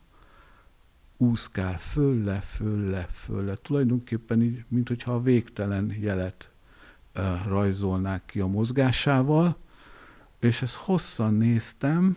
úszkál 1.16 1.78
fölle, 1.78 2.40
fölle, 2.40 3.06
fölle. 3.10 3.54
Tulajdonképpen 3.54 4.42
így, 4.42 4.64
mint 4.68 4.88
hogyha 4.88 5.12
a 5.12 5.22
végtelen 5.22 5.96
jelet 6.00 6.52
rajzolnák 7.46 8.24
ki 8.26 8.40
a 8.40 8.46
mozgásával, 8.46 9.56
és 10.40 10.62
ezt 10.62 10.74
hosszan 10.74 11.34
néztem, 11.34 12.16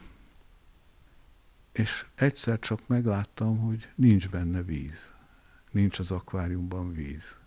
és 1.71 2.05
egyszer 2.15 2.59
csak 2.59 2.79
megláttam, 2.87 3.57
hogy 3.57 3.89
nincs 3.95 4.29
benne 4.29 4.61
víz. 4.61 5.13
Nincs 5.71 5.99
az 5.99 6.11
akváriumban 6.11 6.93
víz. 6.93 7.39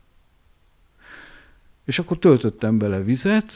És 1.84 1.98
akkor 1.98 2.18
töltöttem 2.18 2.78
bele 2.78 3.02
vizet, 3.02 3.52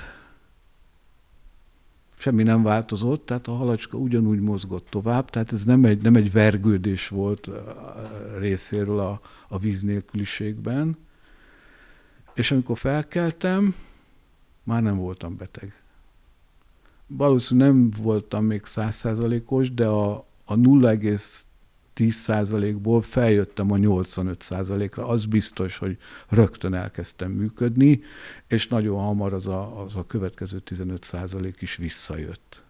semmi 2.23 2.43
nem 2.43 2.63
változott, 2.63 3.27
tehát 3.27 3.47
a 3.47 3.55
halacska 3.55 3.97
ugyanúgy 3.97 4.41
mozgott 4.41 4.87
tovább, 4.91 5.31
tehát 5.31 5.53
ez 5.53 5.65
nem 5.65 5.85
egy, 5.85 6.03
nem 6.03 6.15
egy 6.15 6.33
vergődés 6.33 7.09
volt 7.09 7.51
részéről 8.39 9.01
a, 9.01 9.21
a 9.49 9.59
víz 9.59 9.83
nélküliségben. 9.83 10.97
És 12.35 12.51
amikor 12.51 12.79
felkeltem, 12.79 13.75
már 14.63 14.83
nem 14.83 14.97
voltam 14.97 15.37
beteg. 15.37 15.83
Valószínűleg 17.07 17.73
nem 17.73 17.91
voltam 18.03 18.45
még 18.45 18.65
százszázalékos, 18.65 19.75
de 19.75 19.87
a, 19.87 20.27
a 20.45 20.55
10%-ból 21.97 23.03
feljöttem 23.03 23.71
a 23.71 23.77
85%-ra, 23.77 25.09
az 25.09 25.27
biztos, 25.27 25.77
hogy 25.77 25.99
rögtön 26.29 26.75
elkezdtem 26.75 27.31
működni, 27.31 28.01
és 28.47 28.69
nagyon 28.69 29.01
hamar 29.01 29.33
az 29.33 29.47
a, 29.47 29.83
az 29.85 29.97
a 29.97 30.07
következő 30.07 30.63
15% 30.67 31.55
is 31.59 31.77
visszajött. 31.77 32.65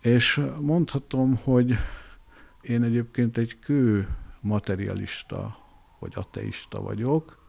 És 0.00 0.42
mondhatom, 0.60 1.36
hogy 1.36 1.74
én 2.60 2.82
egyébként 2.82 3.36
egy 3.36 3.58
kő 3.58 4.08
materialista, 4.40 5.56
vagy 5.98 6.12
ateista 6.14 6.80
vagyok, 6.80 7.41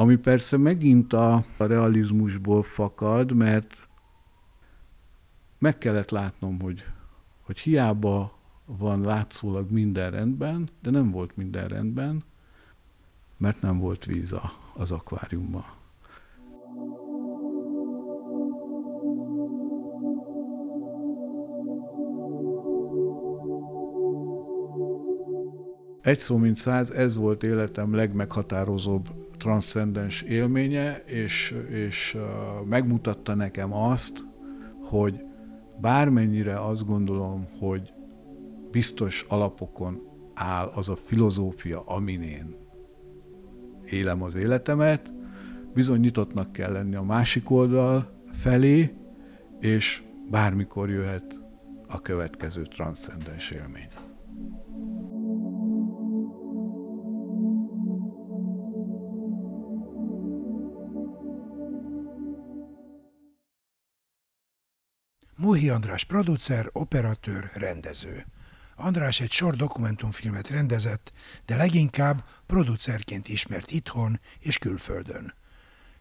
ami 0.00 0.16
persze 0.16 0.56
megint 0.56 1.12
a 1.12 1.42
realizmusból 1.58 2.62
fakad, 2.62 3.32
mert 3.32 3.88
meg 5.58 5.78
kellett 5.78 6.10
látnom, 6.10 6.60
hogy, 6.60 6.84
hogy 7.42 7.58
hiába 7.58 8.38
van 8.66 9.00
látszólag 9.00 9.70
minden 9.70 10.10
rendben, 10.10 10.68
de 10.82 10.90
nem 10.90 11.10
volt 11.10 11.36
minden 11.36 11.68
rendben, 11.68 12.24
mert 13.36 13.60
nem 13.60 13.78
volt 13.78 14.04
víz 14.04 14.34
az 14.74 14.92
akváriumban. 14.92 15.64
Egy 26.00 26.18
szó 26.18 26.36
mint 26.36 26.56
száz, 26.56 26.90
ez 26.90 27.16
volt 27.16 27.42
életem 27.42 27.94
legmeghatározóbb 27.94 29.17
transzcendens 29.38 30.22
élménye, 30.22 30.96
és, 30.96 31.56
és 31.70 32.16
megmutatta 32.64 33.34
nekem 33.34 33.72
azt, 33.72 34.26
hogy 34.82 35.20
bármennyire 35.80 36.64
azt 36.64 36.86
gondolom, 36.86 37.46
hogy 37.58 37.92
biztos 38.70 39.24
alapokon 39.28 40.02
áll 40.34 40.66
az 40.74 40.88
a 40.88 40.96
filozófia, 40.96 41.82
amin 41.84 42.22
én 42.22 42.56
élem 43.84 44.22
az 44.22 44.34
életemet, 44.34 45.12
bizony 45.74 46.00
nyitottnak 46.00 46.52
kell 46.52 46.72
lenni 46.72 46.94
a 46.94 47.02
másik 47.02 47.50
oldal 47.50 48.22
felé, 48.32 48.94
és 49.60 50.02
bármikor 50.30 50.90
jöhet 50.90 51.42
a 51.88 52.00
következő 52.00 52.62
transzcendens 52.62 53.50
élmény. 53.50 53.88
Móhi 65.40 65.68
András 65.68 66.04
producer, 66.04 66.68
operatőr, 66.72 67.50
rendező. 67.54 68.26
András 68.76 69.20
egy 69.20 69.30
sor 69.30 69.56
dokumentumfilmet 69.56 70.48
rendezett, 70.48 71.12
de 71.46 71.56
leginkább 71.56 72.24
producerként 72.46 73.28
ismert 73.28 73.70
itthon 73.70 74.20
és 74.38 74.58
külföldön. 74.58 75.34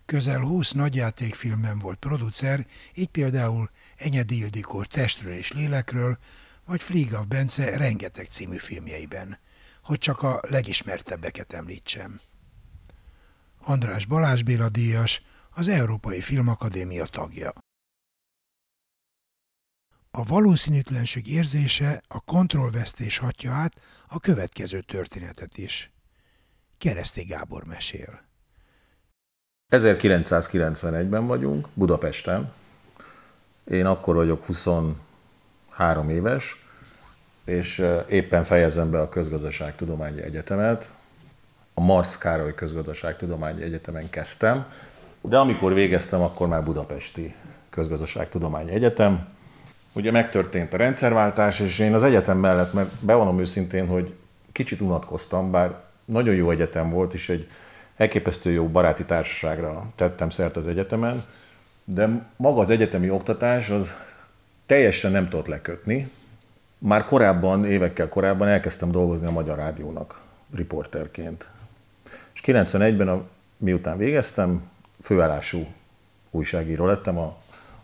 Közel 0.06 0.40
20 0.40 0.72
nagyjátékfilmben 0.72 1.80
volt 1.80 1.98
producer, 1.98 2.66
így 2.94 3.08
például 3.08 3.70
Enyedi 3.96 4.38
Ildikó 4.38 4.84
Testről 4.84 5.34
és 5.34 5.52
Lélekről, 5.52 6.18
vagy 6.66 6.82
Fligav 6.82 7.28
Bence 7.28 7.78
rengeteg 7.78 8.28
című 8.30 8.58
filmjeiben, 8.58 9.40
hogy 9.84 9.98
csak 9.98 10.22
a 10.22 10.42
legismertebbeket 10.50 11.54
említsem. 11.54 12.20
András 13.62 14.06
Balázs 14.06 14.42
Béla 14.42 14.70
díjas, 14.70 15.22
az 15.52 15.68
Európai 15.68 16.22
Filmakadémia 16.22 17.06
tagja. 17.06 17.54
A 20.12 20.24
valószínűtlenség 20.24 21.28
érzése 21.28 22.02
a 22.08 22.20
kontrollvesztés 22.20 23.18
hatja 23.18 23.52
át 23.52 23.74
a 24.08 24.20
következő 24.20 24.82
történetet 24.82 25.58
is. 25.58 25.92
Kereszti 26.78 27.24
Gábor 27.24 27.64
mesél. 27.64 28.22
1991-ben 29.70 31.28
vagyunk, 31.28 31.68
Budapesten. 31.74 32.52
Én 33.64 33.86
akkor 33.86 34.16
vagyok 34.16 34.46
23 34.46 36.10
éves, 36.10 36.66
és 37.46 37.86
éppen 38.10 38.44
fejezem 38.44 38.92
be 38.92 39.02
a 39.02 39.10
Közgazdaságtudományi 39.10 40.22
Egyetemet. 40.22 40.94
A 41.74 41.82
Marsz 41.82 42.18
Károly 42.18 42.54
Közgazdaságtudományi 42.54 43.62
Egyetemen 43.62 44.10
kezdtem, 44.10 44.68
de 45.22 45.38
amikor 45.38 45.74
végeztem, 45.74 46.22
akkor 46.22 46.48
már 46.48 46.64
Budapesti 46.64 47.36
Közgazdaságtudományi 47.70 48.72
Egyetem. 48.72 49.28
Ugye 49.98 50.12
megtörtént 50.12 50.74
a 50.74 50.78
rendszerváltás, 50.78 51.60
és 51.60 51.80
én 51.80 51.94
az 51.94 52.04
egyetem 52.04 52.38
mellett, 52.38 52.74
mert 52.74 52.90
bevonom 53.00 53.40
őszintén, 53.40 53.88
hogy 53.88 54.14
kicsit 54.52 54.82
unatkoztam, 54.82 55.52
bár 55.52 55.76
nagyon 56.06 56.36
jó 56.36 56.50
egyetem 56.50 56.90
volt, 56.90 57.14
és 57.14 57.30
egy 57.30 57.48
elképesztő 57.96 58.52
jó 58.52 58.68
baráti 58.68 59.06
társaságra 59.06 59.86
tettem 59.96 60.30
szert 60.30 60.56
az 60.56 60.68
egyetemen, 60.68 61.24
de 61.84 62.26
maga 62.36 62.62
az 62.62 62.70
egyetemi 62.70 63.10
oktatás 63.10 63.70
az 63.70 63.96
teljesen 64.66 65.12
nem 65.12 65.30
tudott 65.30 65.48
lekötni. 65.48 66.10
Már 66.78 67.04
korábban, 67.04 67.66
évekkel 67.66 68.10
korábban 68.10 68.48
elkezdtem 68.48 68.92
dolgozni 68.92 69.28
a 69.28 69.32
Magyar 69.32 69.58
Rádiónak 69.58 70.22
riporterként. 70.56 71.50
És 72.34 72.42
91-ben, 72.46 73.08
a, 73.08 73.24
miután 73.58 73.98
végeztem, 73.98 74.70
főállású 75.02 75.68
újságíró 76.32 76.86
lettem 76.86 77.18
a 77.18 77.38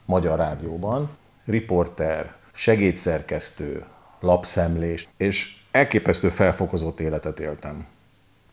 Magyar 0.05 0.37
Rádióban, 0.37 1.09
riporter, 1.45 2.33
segédszerkesztő, 2.53 3.83
lapszemlés, 4.19 5.07
és 5.17 5.55
elképesztő 5.71 6.29
felfokozott 6.29 6.99
életet 6.99 7.39
éltem. 7.39 7.85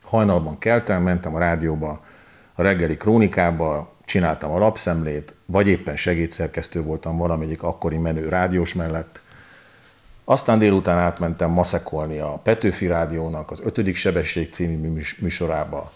Hajnalban 0.02 0.58
keltem, 0.58 1.02
mentem 1.02 1.34
a 1.34 1.38
rádióba, 1.38 2.04
a 2.54 2.62
reggeli 2.62 2.96
krónikába, 2.96 3.92
csináltam 4.04 4.50
a 4.50 4.58
lapszemlét, 4.58 5.34
vagy 5.46 5.68
éppen 5.68 5.96
segédszerkesztő 5.96 6.82
voltam 6.82 7.16
valamelyik 7.16 7.62
akkori 7.62 7.96
menő 7.96 8.28
rádiós 8.28 8.74
mellett. 8.74 9.22
Aztán 10.24 10.58
délután 10.58 10.98
átmentem 10.98 11.50
maszekolni 11.50 12.18
a 12.18 12.40
Petőfi 12.42 12.86
Rádiónak 12.86 13.50
az 13.50 13.60
ötödik 13.64 13.96
sebesség 13.96 14.52
című 14.52 15.02
műsorába, 15.20 15.92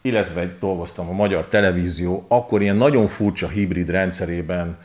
illetve 0.00 0.56
dolgoztam 0.58 1.08
a 1.08 1.12
Magyar 1.12 1.48
Televízió, 1.48 2.24
akkor 2.28 2.62
ilyen 2.62 2.76
nagyon 2.76 3.06
furcsa 3.06 3.48
hibrid 3.48 3.90
rendszerében, 3.90 4.78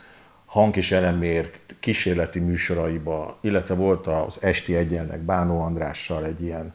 hang 0.46 0.76
és 0.76 0.92
elemér 0.92 1.50
kísérleti 1.80 2.38
műsoraiba, 2.38 3.38
illetve 3.40 3.74
volt 3.74 4.06
az 4.06 4.38
Esti 4.42 4.76
Egyenleg 4.76 5.20
Bánó 5.20 5.60
Andrással 5.60 6.24
egy 6.24 6.42
ilyen 6.42 6.72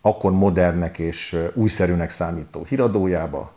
akkor 0.00 0.32
modernnek 0.32 0.98
és 0.98 1.36
újszerűnek 1.54 2.10
számító 2.10 2.64
híradójába. 2.64 3.52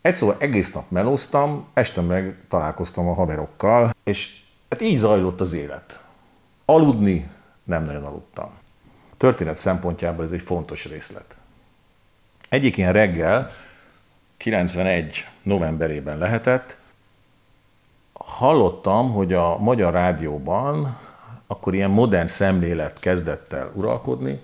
Egy 0.00 0.16
szóval 0.16 0.36
egész 0.38 0.72
nap 0.72 0.90
melóztam, 0.90 1.66
este 1.74 2.00
meg 2.00 2.36
találkoztam 2.48 3.08
a 3.08 3.14
haverokkal, 3.14 3.90
és 4.04 4.40
hát 4.70 4.80
így 4.80 4.98
zajlott 4.98 5.40
az 5.40 5.52
élet. 5.52 6.02
Aludni 6.64 7.28
nem 7.64 7.84
nagyon 7.84 8.04
aludtam. 8.04 8.50
Történet 9.16 9.56
szempontjából 9.56 10.24
ez 10.24 10.30
egy 10.30 10.42
fontos 10.42 10.84
részlet. 10.84 11.36
Egyik 12.48 12.76
ilyen 12.76 12.92
reggel, 12.92 13.50
91 14.36 15.26
novemberében 15.42 16.18
lehetett, 16.18 16.78
hallottam, 18.18 19.12
hogy 19.12 19.32
a 19.32 19.58
Magyar 19.58 19.92
Rádióban 19.92 20.96
akkor 21.46 21.74
ilyen 21.74 21.90
modern 21.90 22.26
szemlélet 22.26 22.98
kezdett 22.98 23.52
el 23.52 23.70
uralkodni, 23.74 24.40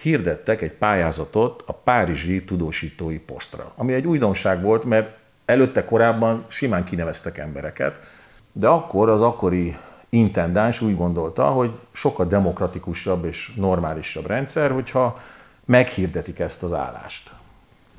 hirdettek 0.00 0.62
egy 0.62 0.72
pályázatot 0.72 1.62
a 1.66 1.72
Párizsi 1.72 2.44
tudósítói 2.44 3.18
posztra, 3.18 3.72
ami 3.76 3.92
egy 3.92 4.06
újdonság 4.06 4.62
volt, 4.62 4.84
mert 4.84 5.16
előtte 5.44 5.84
korábban 5.84 6.44
simán 6.48 6.84
kineveztek 6.84 7.38
embereket, 7.38 8.00
de 8.52 8.68
akkor 8.68 9.08
az 9.08 9.20
akkori 9.20 9.76
intendáns 10.08 10.80
úgy 10.80 10.96
gondolta, 10.96 11.44
hogy 11.44 11.78
sokkal 11.92 12.26
demokratikusabb 12.26 13.24
és 13.24 13.52
normálisabb 13.56 14.26
rendszer, 14.26 14.70
hogyha 14.70 15.18
meghirdetik 15.64 16.38
ezt 16.38 16.62
az 16.62 16.72
állást. 16.72 17.30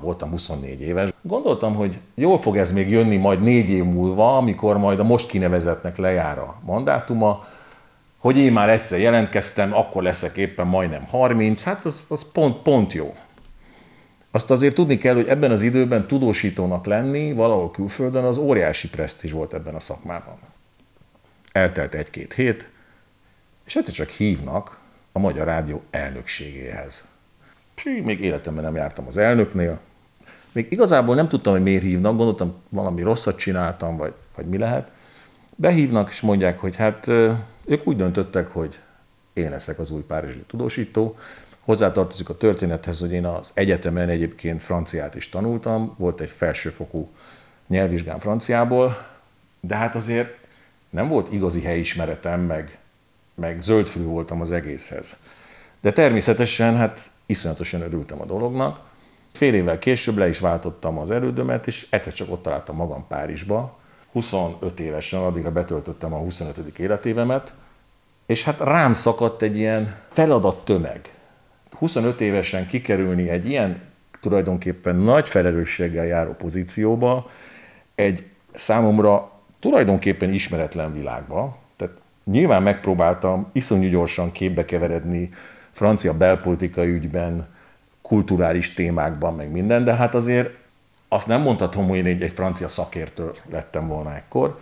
Voltam 0.00 0.30
24 0.30 0.80
éves. 0.80 1.10
Gondoltam, 1.22 1.74
hogy 1.74 1.98
jól 2.14 2.38
fog 2.38 2.56
ez 2.56 2.72
még 2.72 2.90
jönni 2.90 3.16
majd 3.16 3.40
négy 3.40 3.68
év 3.68 3.84
múlva, 3.84 4.36
amikor 4.36 4.78
majd 4.78 5.00
a 5.00 5.04
most 5.04 5.26
kinevezetnek 5.26 5.96
lejár 5.96 6.38
a 6.38 6.60
mandátuma, 6.64 7.44
hogy 8.18 8.38
én 8.38 8.52
már 8.52 8.68
egyszer 8.68 8.98
jelentkeztem, 8.98 9.74
akkor 9.74 10.02
leszek 10.02 10.36
éppen 10.36 10.66
majdnem 10.66 11.04
30, 11.06 11.62
hát 11.62 11.84
az, 11.84 12.06
az 12.08 12.32
pont, 12.32 12.56
pont 12.56 12.92
jó. 12.92 13.14
Azt 14.30 14.50
azért 14.50 14.74
tudni 14.74 14.98
kell, 14.98 15.14
hogy 15.14 15.28
ebben 15.28 15.50
az 15.50 15.60
időben 15.60 16.06
tudósítónak 16.06 16.86
lenni 16.86 17.32
valahol 17.32 17.70
külföldön 17.70 18.24
az 18.24 18.38
óriási 18.38 18.88
presztízs 18.88 19.32
volt 19.32 19.54
ebben 19.54 19.74
a 19.74 19.80
szakmában. 19.80 20.38
Eltelt 21.52 21.94
egy-két 21.94 22.32
hét, 22.32 22.68
és 23.66 23.76
egyszer 23.76 23.94
csak 23.94 24.08
hívnak 24.08 24.78
a 25.12 25.18
Magyar 25.18 25.46
Rádió 25.46 25.82
elnökségéhez. 25.90 27.04
És 27.76 28.00
még 28.04 28.20
életemben 28.20 28.64
nem 28.64 28.76
jártam 28.76 29.06
az 29.06 29.16
elnöknél. 29.16 29.80
Még 30.52 30.66
igazából 30.70 31.14
nem 31.14 31.28
tudtam, 31.28 31.52
hogy 31.52 31.62
miért 31.62 31.82
hívnak, 31.82 32.16
gondoltam, 32.16 32.54
valami 32.68 33.02
rosszat 33.02 33.38
csináltam, 33.38 33.96
vagy, 33.96 34.14
vagy 34.36 34.46
mi 34.46 34.58
lehet. 34.58 34.92
Behívnak, 35.56 36.08
és 36.08 36.20
mondják, 36.20 36.58
hogy 36.58 36.76
hát 36.76 37.06
ők 37.64 37.80
úgy 37.84 37.96
döntöttek, 37.96 38.48
hogy 38.48 38.78
én 39.32 39.50
leszek 39.50 39.78
az 39.78 39.90
új 39.90 40.02
párizsi 40.02 40.44
tudósító. 40.46 41.16
Hozzátartozik 41.60 42.28
a 42.28 42.36
történethez, 42.36 43.00
hogy 43.00 43.12
én 43.12 43.24
az 43.24 43.50
egyetemen 43.54 44.08
egyébként 44.08 44.62
franciát 44.62 45.14
is 45.14 45.28
tanultam, 45.28 45.94
volt 45.98 46.20
egy 46.20 46.30
felsőfokú 46.30 47.08
nyelvvizsgám 47.68 48.18
franciából, 48.18 49.06
de 49.60 49.74
hát 49.74 49.94
azért 49.94 50.38
nem 50.90 51.08
volt 51.08 51.32
igazi 51.32 51.62
helyismeretem, 51.62 52.40
meg, 52.40 52.78
meg 53.34 53.60
zöldfülű 53.60 54.04
voltam 54.04 54.40
az 54.40 54.52
egészhez. 54.52 55.16
De 55.80 55.92
természetesen 55.92 56.76
hát 56.76 57.10
iszonyatosan 57.26 57.80
örültem 57.80 58.20
a 58.20 58.24
dolognak. 58.24 58.80
Fél 59.32 59.54
évvel 59.54 59.78
később 59.78 60.16
le 60.16 60.28
is 60.28 60.38
váltottam 60.38 60.98
az 60.98 61.10
erődömet, 61.10 61.66
és 61.66 61.86
egyszer 61.90 62.12
csak 62.12 62.30
ott 62.30 62.42
találtam 62.42 62.76
magam 62.76 63.06
Párizsba, 63.08 63.78
25 64.12 64.80
évesen, 64.80 65.20
addigra 65.20 65.50
betöltöttem 65.50 66.12
a 66.12 66.18
25. 66.18 66.78
életévemet, 66.78 67.54
és 68.26 68.44
hát 68.44 68.60
rám 68.60 68.92
szakadt 68.92 69.42
egy 69.42 69.56
ilyen 69.56 69.96
feladat 70.08 70.64
tömeg. 70.64 71.00
25 71.78 72.20
évesen 72.20 72.66
kikerülni 72.66 73.28
egy 73.28 73.48
ilyen 73.48 73.82
tulajdonképpen 74.20 74.96
nagy 74.96 75.28
felelősséggel 75.28 76.06
járó 76.06 76.32
pozícióba, 76.32 77.30
egy 77.94 78.26
számomra 78.52 79.30
tulajdonképpen 79.60 80.32
ismeretlen 80.32 80.92
világba. 80.92 81.58
Tehát 81.76 81.94
nyilván 82.24 82.62
megpróbáltam 82.62 83.50
iszonyú 83.52 83.88
gyorsan 83.88 84.32
képbe 84.32 84.64
keveredni 84.64 85.30
francia 85.70 86.16
belpolitikai 86.16 86.90
ügyben, 86.90 87.48
kulturális 88.10 88.74
témákban, 88.74 89.34
meg 89.34 89.50
minden, 89.50 89.84
de 89.84 89.94
hát 89.94 90.14
azért 90.14 90.50
azt 91.08 91.26
nem 91.26 91.40
mondhatom, 91.40 91.88
hogy 91.88 91.96
én 91.96 92.06
egy, 92.06 92.22
egy 92.22 92.32
francia 92.32 92.68
szakértő 92.68 93.30
lettem 93.50 93.88
volna 93.88 94.14
ekkor. 94.14 94.58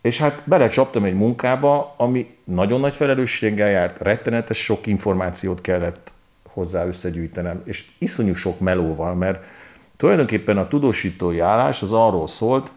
És 0.00 0.18
hát 0.18 0.42
belecsaptam 0.46 1.04
egy 1.04 1.14
munkába, 1.14 1.94
ami 1.96 2.36
nagyon 2.44 2.80
nagy 2.80 2.94
felelősséggel 2.94 3.68
járt, 3.68 4.00
rettenetes 4.00 4.58
sok 4.58 4.86
információt 4.86 5.60
kellett 5.60 6.12
hozzá 6.48 6.86
összegyűjtenem, 6.86 7.62
és 7.64 7.84
iszonyú 7.98 8.34
sok 8.34 8.60
melóval, 8.60 9.14
mert 9.14 9.44
tulajdonképpen 9.96 10.58
a 10.58 10.68
tudósítói 10.68 11.40
állás 11.40 11.82
az 11.82 11.92
arról 11.92 12.26
szólt, 12.26 12.72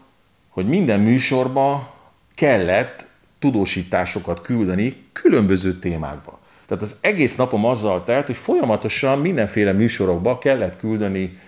hogy 0.48 0.66
minden 0.66 1.00
műsorba 1.00 1.94
kellett 2.34 3.06
tudósításokat 3.38 4.40
küldeni 4.40 5.04
különböző 5.12 5.78
témákba. 5.78 6.39
Tehát 6.70 6.84
az 6.84 6.96
egész 7.00 7.36
napom 7.36 7.64
azzal 7.64 8.04
telt, 8.04 8.26
hogy 8.26 8.36
folyamatosan 8.36 9.18
mindenféle 9.18 9.72
műsorokba 9.72 10.38
kellett 10.38 10.76
küldeni 10.76 11.38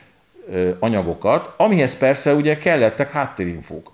anyagokat, 0.78 1.54
amihez 1.56 1.98
persze 1.98 2.34
ugye 2.34 2.56
kellettek 2.56 3.10
háttérinfók. 3.10 3.92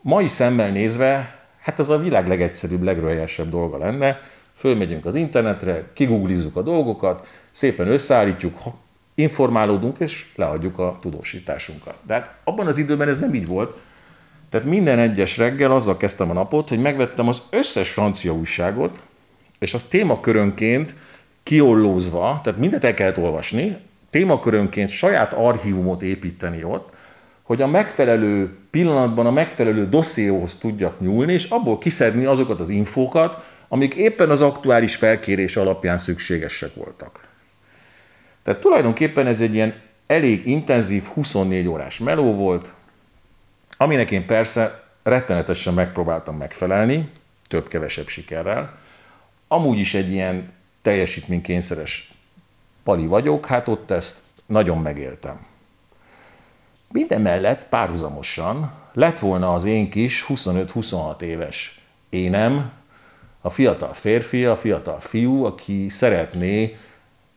Mai 0.00 0.26
szemmel 0.26 0.70
nézve, 0.70 1.38
hát 1.60 1.78
ez 1.78 1.88
a 1.88 1.98
világ 1.98 2.28
legegyszerűbb, 2.28 2.82
legrölyesebb 2.82 3.48
dolga 3.48 3.78
lenne, 3.78 4.20
fölmegyünk 4.54 5.06
az 5.06 5.14
internetre, 5.14 5.84
kiguglizzuk 5.92 6.56
a 6.56 6.62
dolgokat, 6.62 7.26
szépen 7.50 7.88
összeállítjuk, 7.88 8.58
informálódunk, 9.14 9.98
és 9.98 10.26
leadjuk 10.34 10.78
a 10.78 10.98
tudósításunkat. 11.00 11.98
De 12.06 12.14
hát 12.14 12.34
abban 12.44 12.66
az 12.66 12.78
időben 12.78 13.08
ez 13.08 13.18
nem 13.18 13.34
így 13.34 13.46
volt. 13.46 13.80
Tehát 14.50 14.66
minden 14.66 14.98
egyes 14.98 15.36
reggel 15.36 15.72
azzal 15.72 15.96
kezdtem 15.96 16.30
a 16.30 16.32
napot, 16.32 16.68
hogy 16.68 16.80
megvettem 16.80 17.28
az 17.28 17.42
összes 17.50 17.90
francia 17.90 18.32
újságot, 18.32 19.02
és 19.58 19.74
az 19.74 19.82
témakörönként 19.82 20.94
kiollózva, 21.42 22.40
tehát 22.42 22.58
mindent 22.58 22.84
el 22.84 22.94
kellett 22.94 23.18
olvasni, 23.18 23.76
témakörönként 24.10 24.88
saját 24.88 25.32
archívumot 25.32 26.02
építeni 26.02 26.64
ott, 26.64 26.96
hogy 27.42 27.62
a 27.62 27.66
megfelelő 27.66 28.56
pillanatban 28.70 29.26
a 29.26 29.30
megfelelő 29.30 29.86
dossziéhoz 29.86 30.58
tudjak 30.58 31.00
nyúlni, 31.00 31.32
és 31.32 31.44
abból 31.44 31.78
kiszedni 31.78 32.24
azokat 32.24 32.60
az 32.60 32.68
infókat, 32.68 33.44
amik 33.68 33.94
éppen 33.94 34.30
az 34.30 34.42
aktuális 34.42 34.96
felkérés 34.96 35.56
alapján 35.56 35.98
szükségesek 35.98 36.74
voltak. 36.74 37.28
Tehát 38.42 38.60
tulajdonképpen 38.60 39.26
ez 39.26 39.40
egy 39.40 39.54
ilyen 39.54 39.74
elég 40.06 40.46
intenzív 40.46 41.04
24 41.04 41.66
órás 41.66 41.98
meló 41.98 42.34
volt, 42.34 42.72
aminek 43.76 44.10
én 44.10 44.26
persze 44.26 44.82
rettenetesen 45.02 45.74
megpróbáltam 45.74 46.36
megfelelni, 46.36 47.10
több-kevesebb 47.48 48.06
sikerrel. 48.06 48.78
Amúgy 49.48 49.78
is 49.78 49.94
egy 49.94 50.10
ilyen 50.10 50.46
teljesítménykényszeres 50.82 52.10
pali 52.82 53.06
vagyok, 53.06 53.46
hát 53.46 53.68
ott 53.68 53.90
ezt 53.90 54.22
nagyon 54.46 54.78
megéltem. 54.78 55.46
Minden 56.92 57.20
mellett 57.20 57.66
párhuzamosan 57.66 58.72
lett 58.92 59.18
volna 59.18 59.52
az 59.52 59.64
én 59.64 59.90
kis 59.90 60.24
25-26 60.28 61.20
éves 61.20 61.80
énem, 62.08 62.72
a 63.40 63.50
fiatal 63.50 63.92
férfi, 63.92 64.44
a 64.44 64.56
fiatal 64.56 65.00
fiú, 65.00 65.44
aki 65.44 65.88
szeretné 65.88 66.76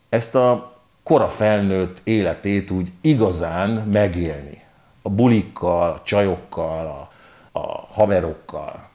ezt 0.09 0.35
a 0.35 0.79
kora 1.03 1.27
felnőtt 1.27 2.01
életét 2.03 2.71
úgy 2.71 2.91
igazán 3.01 3.69
megélni. 3.69 4.63
A 5.01 5.09
bulikkal, 5.09 5.91
a 5.91 6.01
csajokkal, 6.01 6.85
a, 6.85 7.11
a 7.59 7.87
haverokkal. 7.91 8.89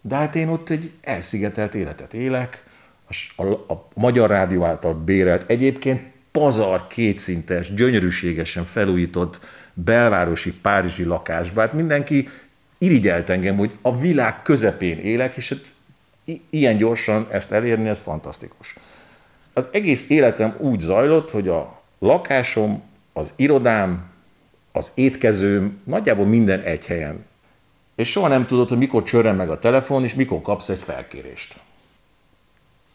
De 0.00 0.16
hát 0.16 0.34
én 0.34 0.48
ott 0.48 0.68
egy 0.68 0.92
elszigetelt 1.00 1.74
életet 1.74 2.14
élek, 2.14 2.64
a, 3.36 3.42
a, 3.42 3.72
a 3.72 3.88
Magyar 3.94 4.30
Rádió 4.30 4.64
által 4.64 4.94
bérelt, 4.94 5.50
egyébként 5.50 6.02
pazar, 6.30 6.86
kétszintes, 6.86 7.74
gyönyörűségesen 7.74 8.64
felújított 8.64 9.40
belvárosi 9.74 10.52
párizsi 10.52 11.04
lakásba. 11.04 11.60
Hát 11.60 11.72
mindenki 11.72 12.28
irigyelt 12.78 13.30
engem, 13.30 13.56
hogy 13.56 13.78
a 13.82 13.98
világ 13.98 14.42
közepén 14.42 14.98
élek, 14.98 15.36
és 15.36 15.48
hát 15.48 15.60
ilyen 16.50 16.76
gyorsan 16.76 17.26
ezt 17.30 17.52
elérni, 17.52 17.88
ez 17.88 18.00
fantasztikus. 18.00 18.74
Az 19.52 19.68
egész 19.72 20.08
életem 20.08 20.56
úgy 20.58 20.80
zajlott, 20.80 21.30
hogy 21.30 21.48
a 21.48 21.82
lakásom, 21.98 22.82
az 23.12 23.32
irodám, 23.36 24.04
az 24.72 24.92
étkezőm, 24.94 25.80
nagyjából 25.84 26.26
minden 26.26 26.60
egy 26.60 26.86
helyen. 26.86 27.24
És 28.00 28.10
soha 28.10 28.28
nem 28.28 28.46
tudod, 28.46 28.68
hogy 28.68 28.78
mikor 28.78 29.02
csörren 29.02 29.36
meg 29.36 29.50
a 29.50 29.58
telefon, 29.58 30.04
és 30.04 30.14
mikor 30.14 30.40
kapsz 30.40 30.68
egy 30.68 30.78
felkérést. 30.78 31.56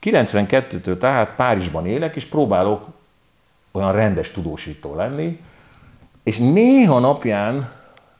92-től 0.04 0.98
tehát 0.98 1.36
Párizsban 1.36 1.86
élek, 1.86 2.16
és 2.16 2.26
próbálok 2.26 2.88
olyan 3.72 3.92
rendes 3.92 4.32
tudósító 4.32 4.96
lenni, 4.96 5.40
és 6.24 6.38
néha 6.38 7.00
napján 7.00 7.72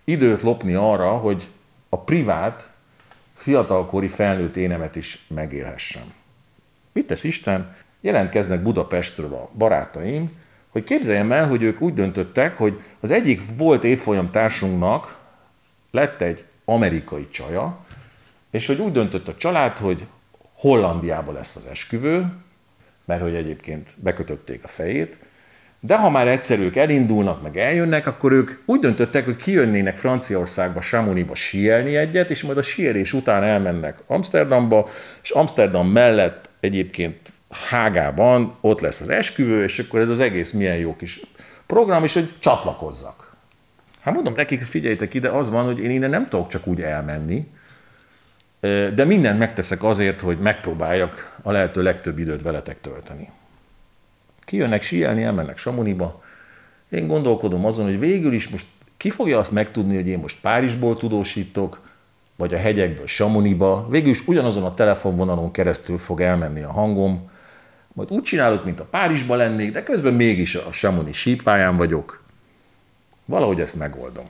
időt 0.04 0.42
lopni 0.42 0.74
arra, 0.74 1.10
hogy 1.10 1.50
a 1.90 2.00
privát, 2.00 2.72
fiatalkori 3.34 4.08
felnőtt 4.08 4.56
énemet 4.56 4.96
is 4.96 5.26
megélhessem. 5.28 6.14
Mit 6.92 7.08
tesz 7.08 7.24
Isten? 7.24 7.76
Jelentkeznek 8.02 8.62
Budapestről 8.62 9.34
a 9.34 9.50
barátaim, 9.58 10.32
hogy 10.70 10.84
képzeljem 10.84 11.32
el, 11.32 11.48
hogy 11.48 11.64
ők 11.64 11.82
úgy 11.82 11.94
döntöttek, 11.94 12.58
hogy 12.58 12.82
az 13.00 13.12
egyik 13.12 13.42
volt 13.58 13.84
évfolyam 13.84 14.32
társunknak 14.32 15.18
lett 15.92 16.22
egy 16.22 16.46
amerikai 16.66 17.28
csaja, 17.30 17.84
és 18.52 18.68
hogy 18.68 18.80
úgy 18.80 18.92
döntött 18.92 19.28
a 19.28 19.36
család, 19.36 19.78
hogy 19.78 20.08
Hollandiába 20.54 21.32
lesz 21.32 21.56
az 21.56 21.66
esküvő, 21.66 22.34
mert 23.06 23.22
hogy 23.22 23.36
egyébként 23.36 23.96
bekötötték 23.98 24.64
a 24.64 24.68
fejét, 24.68 25.18
de 25.80 25.98
ha 25.98 26.10
már 26.10 26.28
egyszer 26.28 26.60
ők 26.60 26.76
elindulnak, 26.76 27.42
meg 27.42 27.58
eljönnek, 27.58 28.08
akkor 28.08 28.32
ők 28.32 28.52
úgy 28.66 28.80
döntöttek, 28.80 29.26
hogy 29.26 29.36
kijönnének 29.36 29.98
Franciaországba, 29.98 30.80
Chamonixba 30.80 31.36
síelni 31.36 31.96
egyet, 31.96 32.30
és 32.30 32.44
majd 32.44 32.58
a 32.58 32.62
síelés 32.62 33.14
után 33.14 33.44
elmennek 33.44 34.00
Amsterdamba, 34.08 34.90
és 35.24 35.30
Amsterdam 35.30 35.88
mellett 35.88 36.50
egyébként 36.60 37.34
Hágában 37.70 38.58
ott 38.62 38.80
lesz 38.80 39.00
az 39.00 39.10
esküvő, 39.10 39.64
és 39.64 39.80
akkor 39.80 40.00
ez 40.00 40.10
az 40.10 40.20
egész 40.20 40.52
milyen 40.52 40.76
jó 40.76 40.96
kis 40.96 41.22
program, 41.66 42.04
és 42.04 42.14
hogy 42.14 42.34
csatlakozzak. 42.40 43.25
Hát 44.06 44.14
mondom 44.14 44.34
nekik, 44.34 44.62
figyeljétek 44.62 45.14
ide, 45.14 45.30
az 45.30 45.50
van, 45.50 45.66
hogy 45.66 45.80
én 45.80 45.90
innen 45.90 46.10
nem 46.10 46.28
tudok 46.28 46.48
csak 46.48 46.68
úgy 46.68 46.82
elmenni, 46.82 47.48
de 48.96 49.06
mindent 49.06 49.40
megteszek 49.40 49.84
azért, 49.84 50.22
hogy 50.22 50.38
megpróbáljak 50.38 51.38
a 51.42 51.52
lehető 51.52 51.82
legtöbb 51.82 52.18
időt 52.18 52.42
veletek 52.42 52.82
tölteni. 52.82 53.30
Kijönnek 54.40 54.82
síelni, 54.82 55.24
elmennek 55.24 55.58
Samoniba. 55.58 56.24
Én 56.90 57.08
gondolkodom 57.08 57.66
azon, 57.66 57.86
hogy 57.86 58.00
végül 58.00 58.34
is 58.34 58.50
most 58.50 58.66
ki 58.98 59.10
fogja 59.10 59.38
azt 59.38 59.52
megtudni, 59.52 59.96
hogy 59.96 60.08
én 60.08 60.20
most 60.20 60.42
Párizsból 60.42 60.98
tudósítok, 60.98 61.82
vagy 62.36 62.54
a 62.54 62.58
hegyekből 62.58 63.08
Samoniba. 63.08 63.88
Végül 63.90 64.10
is 64.10 64.28
ugyanazon 64.28 64.64
a 64.64 64.74
telefonvonalon 64.74 65.52
keresztül 65.52 65.98
fog 65.98 66.22
elmenni 66.22 66.62
a 66.62 66.72
hangom. 66.72 67.30
Majd 67.94 68.12
úgy 68.12 68.24
csinálok, 68.24 68.66
mint 68.66 68.80
a 68.80 68.86
Párizsba 68.86 69.36
lennék, 69.36 69.72
de 69.72 69.84
közben 69.84 70.14
mégis 70.14 70.56
a 70.56 70.72
Samoni 70.72 71.14
sípáján 71.14 71.78
vagyok. 71.78 72.24
Valahogy 73.26 73.60
ezt 73.60 73.76
megoldom. 73.76 74.26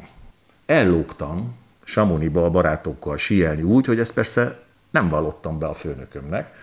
Ellógtam 0.66 1.56
Samoniba 1.84 2.44
a 2.44 2.50
barátokkal 2.50 3.18
síelni 3.18 3.62
úgy, 3.62 3.86
hogy 3.86 4.00
ezt 4.00 4.14
persze 4.14 4.60
nem 4.92 5.10
vallottam 5.10 5.60
be 5.60 5.66
a 5.66 5.74
főnökömnek. 5.74 6.54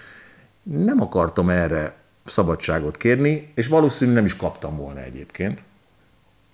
Nem 0.62 1.01
akartam 1.01 1.49
erre 1.49 1.95
szabadságot 2.25 2.97
kérni, 2.97 3.53
és 3.55 3.66
valószínűleg 3.66 4.16
nem 4.16 4.27
is 4.27 4.37
kaptam 4.37 4.77
volna 4.77 5.01
egyébként. 5.01 5.62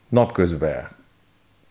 Napközben 0.08 0.88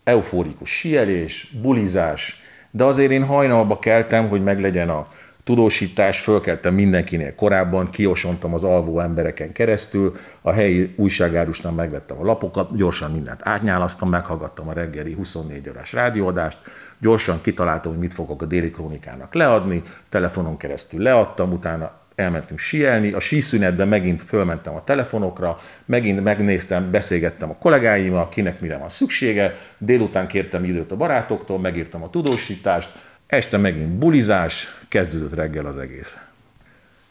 eufórikus 0.04 0.70
sielés, 0.70 1.54
bulizás, 1.62 2.42
de 2.72 2.84
azért 2.84 3.12
én 3.12 3.26
hajnalba 3.26 3.80
keltem, 3.80 4.30
hogy 4.30 4.44
meglegyen 4.44 4.90
a 4.90 5.08
tudósítás, 5.48 6.20
fölkeltem 6.20 6.74
mindenkinél 6.74 7.36
korábban, 7.36 7.90
kiosontam 7.90 8.54
az 8.54 8.64
alvó 8.64 9.00
embereken 9.00 9.52
keresztül, 9.52 10.16
a 10.42 10.52
helyi 10.52 10.94
újságárusnál 10.98 11.74
megvettem 11.74 12.20
a 12.20 12.24
lapokat, 12.24 12.76
gyorsan 12.76 13.12
mindent 13.12 13.40
átnyálasztam, 13.44 14.10
meghallgattam 14.10 14.68
a 14.68 14.74
reggeli 14.74 15.14
24 15.14 15.70
órás 15.70 15.94
rádióadást, 15.94 16.60
gyorsan 17.00 17.42
kitaláltam, 17.42 17.92
hogy 17.92 18.02
mit 18.02 18.14
fogok 18.14 18.42
a 18.42 18.46
déli 18.46 18.70
krónikának 18.70 19.34
leadni, 19.34 19.82
telefonon 20.10 20.58
keresztül 20.58 21.02
leadtam, 21.02 21.52
utána 21.52 21.92
elmentünk 22.16 22.60
síelni, 22.60 23.12
a 23.12 23.20
síszünetben 23.20 23.88
megint 23.88 24.22
fölmentem 24.22 24.76
a 24.76 24.84
telefonokra, 24.84 25.58
megint 25.86 26.24
megnéztem, 26.24 26.92
beszélgettem 26.92 27.50
a 27.50 27.58
kollégáimmal, 27.58 28.30
kinek 28.30 28.60
mire 28.62 28.78
van 28.78 28.90
szüksége, 28.90 29.56
délután 29.78 30.28
kértem 30.28 30.64
időt 30.64 30.92
a 30.92 30.96
barátoktól, 30.96 31.60
megírtam 31.60 32.04
a 32.04 32.10
tudósítást, 32.10 32.92
este 33.28 33.58
megint 33.58 33.90
bulizás, 33.90 34.77
kezdődött 34.88 35.34
reggel 35.34 35.66
az 35.66 35.78
egész. 35.78 36.18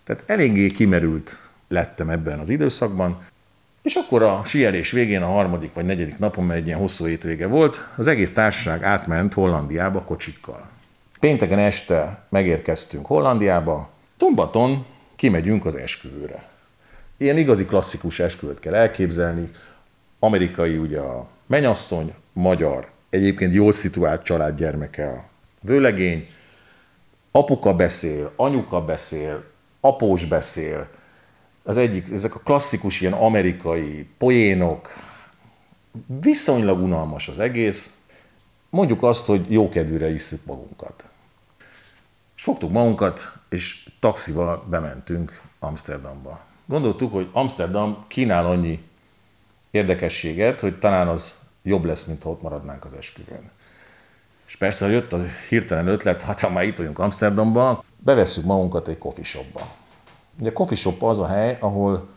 Tehát 0.05 0.23
eléggé 0.27 0.67
kimerült 0.67 1.39
lettem 1.69 2.11
ebben 2.11 2.39
az 2.39 2.49
időszakban, 2.49 3.25
és 3.83 3.95
akkor 3.95 4.23
a 4.23 4.45
síelés 4.45 4.91
végén, 4.91 5.23
a 5.23 5.27
harmadik 5.27 5.75
vagy 5.75 5.85
negyedik 5.85 6.19
napon, 6.19 6.45
mert 6.45 6.61
egy 6.61 6.67
ilyen 6.67 6.79
hosszú 6.79 7.07
étvége 7.07 7.47
volt, 7.47 7.89
az 7.97 8.07
egész 8.07 8.31
társaság 8.33 8.83
átment 8.83 9.35
Hollandiába 9.35 10.03
kocsikkal. 10.03 10.69
Pénteken 11.21 11.59
este 11.59 12.27
megérkeztünk 12.29 13.07
Hollandiába, 13.07 13.91
szombaton 14.17 14.87
kimegyünk 15.17 15.65
az 15.65 15.75
esküvőre. 15.75 16.49
Ilyen 17.17 17.37
igazi 17.37 17.65
klasszikus 17.65 18.19
esküvőt 18.19 18.59
kell 18.59 18.75
elképzelni. 18.75 19.51
Amerikai 20.19 20.77
ugye 20.77 20.99
a 21.01 21.29
menyasszony, 21.47 22.15
magyar, 22.33 22.91
egyébként 23.11 23.55
jól 23.55 23.73
szituált 23.73 24.23
család 24.23 24.57
gyermeke 24.59 25.09
a 25.09 25.25
vőlegény, 25.61 26.29
apuka 27.37 27.75
beszél, 27.75 28.33
anyuka 28.37 28.85
beszél, 28.85 29.45
após 29.81 30.25
beszél, 30.25 30.89
az 31.63 31.77
egyik, 31.77 32.11
ezek 32.13 32.35
a 32.35 32.39
klasszikus 32.39 33.01
ilyen 33.01 33.13
amerikai 33.13 34.09
poénok, 34.19 34.89
viszonylag 36.07 36.83
unalmas 36.83 37.29
az 37.29 37.39
egész, 37.39 37.97
mondjuk 38.71 39.03
azt, 39.03 39.27
hogy 39.27 39.53
jókedvűre 39.53 40.11
isszük 40.11 40.45
magunkat. 40.45 41.05
És 42.37 42.43
fogtuk 42.43 42.71
magunkat, 42.71 43.33
és 43.49 43.91
taxival 44.01 44.65
bementünk 44.69 45.41
Amsterdamba. 45.59 46.41
Gondoltuk, 46.67 47.13
hogy 47.13 47.29
Amsterdam 47.33 48.05
kínál 48.09 48.47
annyi 48.47 48.79
érdekességet, 49.71 50.61
hogy 50.61 50.79
talán 50.79 51.09
az 51.09 51.39
jobb 51.63 51.85
lesz, 51.85 52.05
mint 52.05 52.23
ha 52.23 52.31
ott 52.31 52.43
maradnánk 52.43 52.85
az 52.85 52.95
esküvőn. 52.95 53.51
És 54.47 54.57
persze 54.57 54.89
jött 54.89 55.13
a 55.13 55.19
hirtelen 55.49 55.87
ötlet, 55.87 56.23
hát 56.23 56.41
ha 56.41 56.51
már 56.51 56.65
itt 56.65 56.77
vagyunk 56.77 56.99
Amsterdamban, 56.99 57.85
bevesszük 57.99 58.45
magunkat 58.45 58.89
egy 58.89 58.99
coffee 58.99 59.25
shopba. 59.25 59.69
Ugye 60.41 60.49
a 60.49 60.53
coffee 60.53 60.77
shop 60.77 61.03
az 61.03 61.21
a 61.21 61.27
hely, 61.27 61.57
ahol 61.61 62.09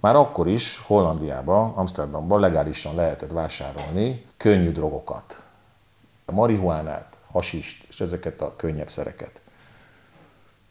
már 0.00 0.14
akkor 0.14 0.48
is 0.48 0.80
Hollandiában, 0.86 1.72
Amsterdamban 1.74 2.40
legálisan 2.40 2.94
lehetett 2.94 3.30
vásárolni 3.30 4.24
könnyű 4.36 4.72
drogokat. 4.72 5.42
A 6.24 6.32
marihuánát, 6.32 7.16
hasist 7.32 7.84
és 7.88 8.00
ezeket 8.00 8.40
a 8.40 8.56
könnyebb 8.56 8.88
szereket. 8.88 9.40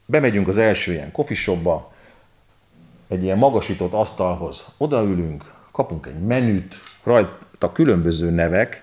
Bemegyünk 0.05 0.47
az 0.47 0.57
első 0.57 0.91
ilyen 0.91 1.11
coffee 1.11 1.35
shopba, 1.35 1.91
egy 3.07 3.23
ilyen 3.23 3.37
magasított 3.37 3.93
asztalhoz 3.93 4.65
odaülünk, 4.77 5.53
kapunk 5.71 6.05
egy 6.05 6.19
menüt, 6.19 6.75
rajta 7.03 7.71
különböző 7.71 8.29
nevek, 8.29 8.81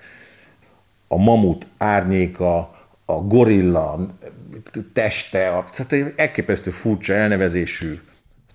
a 1.09 1.17
mamut 1.17 1.67
árnyéka, 1.79 2.75
a 3.05 3.13
gorilla 3.13 4.07
teste, 4.93 5.49
a, 5.49 5.65
tehát 5.71 6.13
elképesztő 6.17 6.71
furcsa 6.71 7.13
elnevezésű 7.13 8.01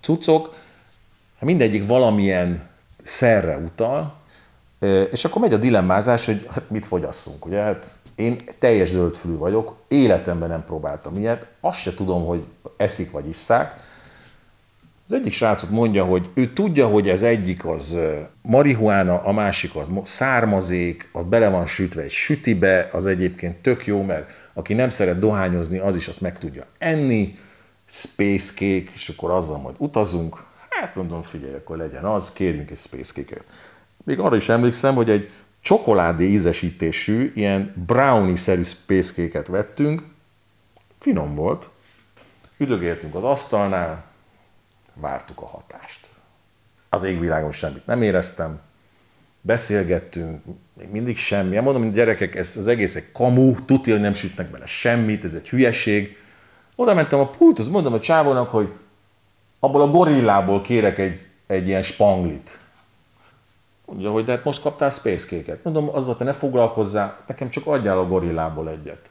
cuccok, 0.00 0.54
mindegyik 1.44 1.86
valamilyen 1.86 2.68
szerre 3.02 3.56
utal, 3.56 4.14
és 5.10 5.24
akkor 5.24 5.40
megy 5.40 5.52
a 5.52 5.56
dilemmázás, 5.56 6.26
hogy 6.26 6.46
hát 6.50 6.70
mit 6.70 6.86
fogyasszunk, 6.86 7.46
ugye? 7.46 7.60
Hát 7.60 7.98
én 8.14 8.42
teljes 8.58 8.88
zöldfülű 8.88 9.36
vagyok, 9.36 9.76
életemben 9.88 10.48
nem 10.48 10.64
próbáltam 10.64 11.16
ilyet, 11.16 11.46
azt 11.60 11.78
se 11.78 11.94
tudom, 11.94 12.24
hogy 12.24 12.44
eszik 12.76 13.10
vagy 13.10 13.28
isszák. 13.28 13.74
Az 15.12 15.18
egyik 15.18 15.32
srácot 15.32 15.70
mondja, 15.70 16.04
hogy 16.04 16.30
ő 16.34 16.52
tudja, 16.52 16.86
hogy 16.86 17.08
ez 17.08 17.22
egyik 17.22 17.64
az 17.64 17.98
marihuána, 18.42 19.22
a 19.22 19.32
másik 19.32 19.74
az 19.74 19.88
származék, 20.02 21.08
az 21.12 21.24
bele 21.24 21.48
van 21.48 21.66
sütve 21.66 22.02
egy 22.02 22.10
sütibe, 22.10 22.88
az 22.92 23.06
egyébként 23.06 23.56
tök 23.56 23.86
jó, 23.86 24.02
mert 24.02 24.30
aki 24.52 24.74
nem 24.74 24.88
szeret 24.88 25.18
dohányozni, 25.18 25.78
az 25.78 25.96
is 25.96 26.08
azt 26.08 26.20
meg 26.20 26.38
tudja 26.38 26.66
enni, 26.78 27.38
space 27.86 28.52
cake, 28.52 28.90
és 28.94 29.08
akkor 29.08 29.30
azzal 29.30 29.58
majd 29.58 29.74
utazunk. 29.78 30.44
Hát 30.68 30.94
mondom, 30.94 31.22
figyelj, 31.22 31.54
akkor 31.54 31.76
legyen 31.76 32.04
az, 32.04 32.32
kérjünk 32.32 32.70
egy 32.70 32.78
space 32.78 33.12
cake-et. 33.12 33.44
Még 34.04 34.18
arra 34.18 34.36
is 34.36 34.48
emlékszem, 34.48 34.94
hogy 34.94 35.10
egy 35.10 35.30
csokoládé 35.60 36.24
ízesítésű, 36.24 37.32
ilyen 37.34 37.84
brownie-szerű 37.86 38.62
space 38.62 39.12
cake-et 39.12 39.46
vettünk, 39.46 40.02
finom 40.98 41.34
volt. 41.34 41.68
Üdögéltünk 42.58 43.14
az 43.14 43.24
asztalnál, 43.24 44.10
vártuk 44.94 45.40
a 45.40 45.46
hatást. 45.46 46.08
Az 46.88 47.02
égvilágon 47.04 47.52
semmit 47.52 47.86
nem 47.86 48.02
éreztem, 48.02 48.60
beszélgettünk, 49.40 50.42
még 50.74 50.90
mindig 50.90 51.16
semmi. 51.16 51.58
Mondom, 51.58 51.82
hogy 51.82 51.92
gyerekek, 51.92 52.34
ez 52.34 52.56
az 52.56 52.66
egész 52.66 52.94
egy 52.94 53.12
kamu, 53.12 53.54
tuti, 53.64 53.90
hogy 53.90 54.00
nem 54.00 54.12
sütnek 54.12 54.50
bele 54.50 54.66
semmit, 54.66 55.24
ez 55.24 55.34
egy 55.34 55.48
hülyeség. 55.48 56.16
Oda 56.76 56.94
mentem 56.94 57.18
a 57.18 57.28
pulthoz, 57.28 57.68
mondom 57.68 57.92
a 57.92 57.98
csávónak, 57.98 58.48
hogy 58.48 58.72
abból 59.58 59.82
a 59.82 59.88
gorillából 59.88 60.60
kérek 60.60 60.98
egy, 60.98 61.28
egy 61.46 61.66
ilyen 61.66 61.82
spanglit. 61.82 62.58
Mondja, 63.86 64.10
hogy 64.10 64.24
de 64.24 64.32
hát 64.32 64.44
most 64.44 64.62
kaptál 64.62 64.90
space 64.90 65.26
cake-et. 65.26 65.64
Mondom, 65.64 65.88
azzal 65.88 66.16
te 66.16 66.24
ne 66.24 66.32
foglalkozzál, 66.32 67.18
nekem 67.26 67.48
csak 67.48 67.66
adjál 67.66 67.98
a 67.98 68.06
gorillából 68.06 68.70
egyet. 68.70 69.10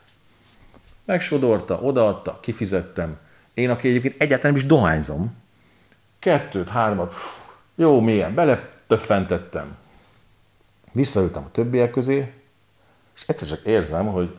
Megsodorta, 1.05 1.79
odaadta, 1.79 2.39
kifizettem. 2.41 3.17
Én, 3.53 3.69
aki 3.69 3.87
egyébként 3.87 4.21
egyáltalán 4.21 4.53
nem 4.53 4.61
is 4.61 4.67
dohányzom, 4.67 5.40
kettőt, 6.21 6.69
hármat, 6.69 7.13
jó, 7.75 7.99
milyen, 7.99 8.33
bele 8.33 8.69
töffentettem. 8.87 9.75
Visszaültem 10.91 11.43
a 11.43 11.51
többiek 11.51 11.91
közé, 11.91 12.33
és 13.15 13.23
egyszer 13.27 13.47
csak 13.47 13.65
érzem, 13.65 14.07
hogy 14.07 14.35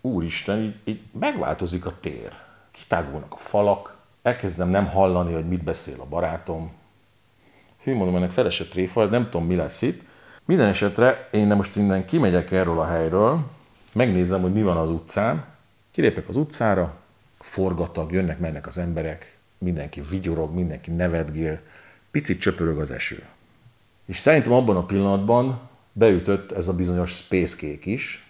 úristen, 0.00 0.58
így, 0.58 0.80
így 0.84 1.00
megváltozik 1.20 1.86
a 1.86 1.98
tér. 2.00 2.32
Kitágulnak 2.70 3.32
a 3.32 3.36
falak, 3.36 3.96
elkezdem 4.22 4.68
nem 4.68 4.86
hallani, 4.86 5.32
hogy 5.32 5.48
mit 5.48 5.64
beszél 5.64 6.00
a 6.00 6.06
barátom. 6.06 6.72
Hű, 7.82 7.94
mondom, 7.94 8.16
ennek 8.16 8.30
felese 8.30 8.64
tréfa, 8.64 9.06
nem 9.06 9.24
tudom, 9.30 9.46
mi 9.46 9.54
lesz 9.54 9.82
itt. 9.82 10.02
Minden 10.44 10.68
esetre 10.68 11.28
én 11.30 11.46
most 11.46 11.76
innen 11.76 12.06
kimegyek 12.06 12.50
erről 12.50 12.78
a 12.78 12.86
helyről, 12.86 13.50
megnézem, 13.92 14.40
hogy 14.40 14.52
mi 14.52 14.62
van 14.62 14.76
az 14.76 14.90
utcán, 14.90 15.44
kilépek 15.90 16.28
az 16.28 16.36
utcára, 16.36 16.94
forgatag, 17.38 18.12
jönnek, 18.12 18.38
mennek 18.38 18.66
az 18.66 18.78
emberek, 18.78 19.35
mindenki 19.58 20.00
vigyorog, 20.10 20.54
mindenki 20.54 20.90
nevetgél, 20.90 21.60
picit 22.10 22.40
csöpörög 22.40 22.78
az 22.78 22.90
eső. 22.90 23.22
És 24.06 24.16
szerintem 24.16 24.52
abban 24.52 24.76
a 24.76 24.84
pillanatban 24.84 25.60
beütött 25.92 26.52
ez 26.52 26.68
a 26.68 26.74
bizonyos 26.74 27.10
Space 27.10 27.56
Cake 27.56 27.90
is. 27.90 28.26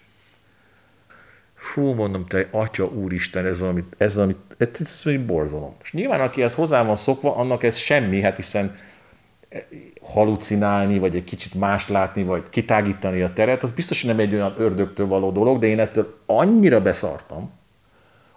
Fú, 1.55 1.93
mondom, 1.93 2.25
te 2.25 2.47
atya 2.51 2.85
úristen, 2.85 3.45
ez 3.45 3.59
valami, 3.59 3.83
ez 3.97 4.15
valami, 4.15 4.35
ez, 4.57 4.67
ez 4.79 5.01
valami 5.03 5.23
borzalom. 5.23 5.75
És 5.83 5.91
nyilván, 5.91 6.21
aki 6.21 6.41
ez 6.41 6.55
hozzá 6.55 6.83
van 6.83 6.95
szokva, 6.95 7.35
annak 7.35 7.63
ez 7.63 7.75
semmi, 7.75 8.21
hát 8.21 8.35
hiszen 8.35 8.77
halucinálni, 10.01 10.99
vagy 10.99 11.15
egy 11.15 11.23
kicsit 11.23 11.53
más 11.53 11.87
látni, 11.87 12.23
vagy 12.23 12.49
kitágítani 12.49 13.21
a 13.21 13.33
teret, 13.33 13.63
az 13.63 13.71
biztos, 13.71 14.01
hogy 14.01 14.09
nem 14.09 14.19
egy 14.19 14.33
olyan 14.33 14.53
ördögtől 14.57 15.07
való 15.07 15.31
dolog, 15.31 15.59
de 15.59 15.67
én 15.67 15.79
ettől 15.79 16.17
annyira 16.25 16.81
beszartam, 16.81 17.51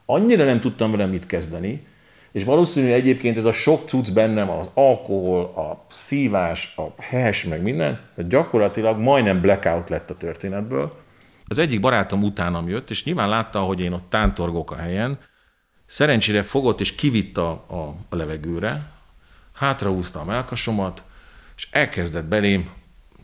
annyira 0.04 0.44
nem 0.44 0.60
tudtam 0.60 0.90
vele 0.90 1.06
mit 1.06 1.26
kezdeni, 1.26 1.86
és 2.32 2.44
valószínűleg 2.44 2.94
egyébként 2.94 3.36
ez 3.36 3.44
a 3.44 3.52
sok 3.52 3.88
cucc 3.88 4.12
bennem, 4.12 4.50
az 4.50 4.70
alkohol, 4.74 5.44
a 5.44 5.84
szívás, 5.88 6.74
a 6.76 7.02
hes, 7.02 7.44
meg 7.44 7.62
minden, 7.62 8.00
gyakorlatilag 8.16 8.98
majdnem 8.98 9.40
blackout 9.40 9.88
lett 9.88 10.10
a 10.10 10.16
történetből. 10.16 10.92
Az 11.44 11.58
egyik 11.58 11.80
barátom 11.80 12.22
utánam 12.22 12.68
jött, 12.68 12.90
és 12.90 13.04
nyilván 13.04 13.28
látta, 13.28 13.60
hogy 13.60 13.80
én 13.80 13.92
ott 13.92 14.10
tántorgok 14.10 14.70
a 14.70 14.76
helyen, 14.76 15.18
szerencsére 15.86 16.42
fogott 16.42 16.80
és 16.80 16.94
kivitt 16.94 17.36
a, 17.36 17.50
a, 17.50 17.94
a 18.08 18.16
levegőre, 18.16 18.90
hátrahúzta 19.52 20.20
a 20.20 20.24
melkasomat, 20.24 21.04
és 21.56 21.68
elkezdett 21.70 22.24
belém 22.24 22.70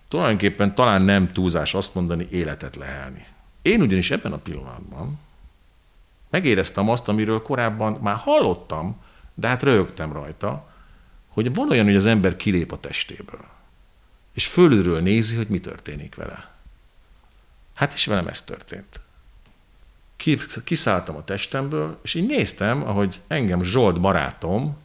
tulajdonképpen 0.09 0.75
talán 0.75 1.03
nem 1.03 1.33
túlzás 1.33 1.75
azt 1.75 1.95
mondani, 1.95 2.27
életet 2.31 2.77
lehelni. 2.77 3.27
Én 3.63 3.81
ugyanis 3.81 4.11
ebben 4.11 4.33
a 4.33 4.39
pillanatban 4.39 5.19
megéreztem 6.37 6.89
azt, 6.89 7.09
amiről 7.09 7.43
korábban 7.43 7.99
már 8.01 8.17
hallottam, 8.17 9.01
de 9.35 9.49
hát 9.49 9.63
rögtem 9.63 10.13
rajta, 10.13 10.71
hogy 11.29 11.55
van 11.55 11.71
olyan, 11.71 11.85
hogy 11.85 11.97
az 11.97 12.07
ember 12.07 12.37
kilép 12.37 12.73
a 12.73 12.79
testéből, 12.79 13.45
és 14.35 14.47
fölülről 14.47 15.01
nézi, 15.01 15.37
hogy 15.37 15.49
mi 15.49 15.61
történik 15.61 16.15
vele. 16.15 16.55
Hát 17.75 17.95
is 17.95 18.07
velem 18.07 18.27
ez 18.27 18.43
történt. 18.43 19.01
Kiszálltam 20.65 21.17
a 21.17 21.25
testemből, 21.25 21.99
és 22.03 22.15
így 22.15 22.27
néztem, 22.27 22.83
ahogy 22.83 23.21
engem 23.27 23.63
Zsolt 23.63 24.01
barátom 24.01 24.77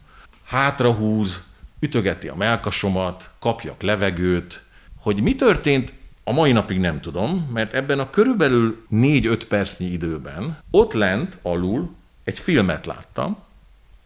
hátrahúz, 0.44 1.44
ütögeti 1.80 2.28
a 2.28 2.34
melkasomat, 2.34 3.30
kapjak 3.38 3.82
levegőt, 3.82 4.62
hogy 5.00 5.22
mi 5.22 5.34
történt, 5.34 5.92
a 6.24 6.32
mai 6.32 6.52
napig 6.52 6.78
nem 6.78 7.00
tudom, 7.00 7.50
mert 7.52 7.72
ebben 7.72 7.98
a 7.98 8.10
körülbelül 8.10 8.86
4-5 8.92 9.42
percnyi 9.48 9.86
időben 9.86 10.58
ott 10.70 10.92
lent, 10.92 11.38
alul 11.42 11.94
egy 12.24 12.38
filmet 12.38 12.86
láttam, 12.86 13.38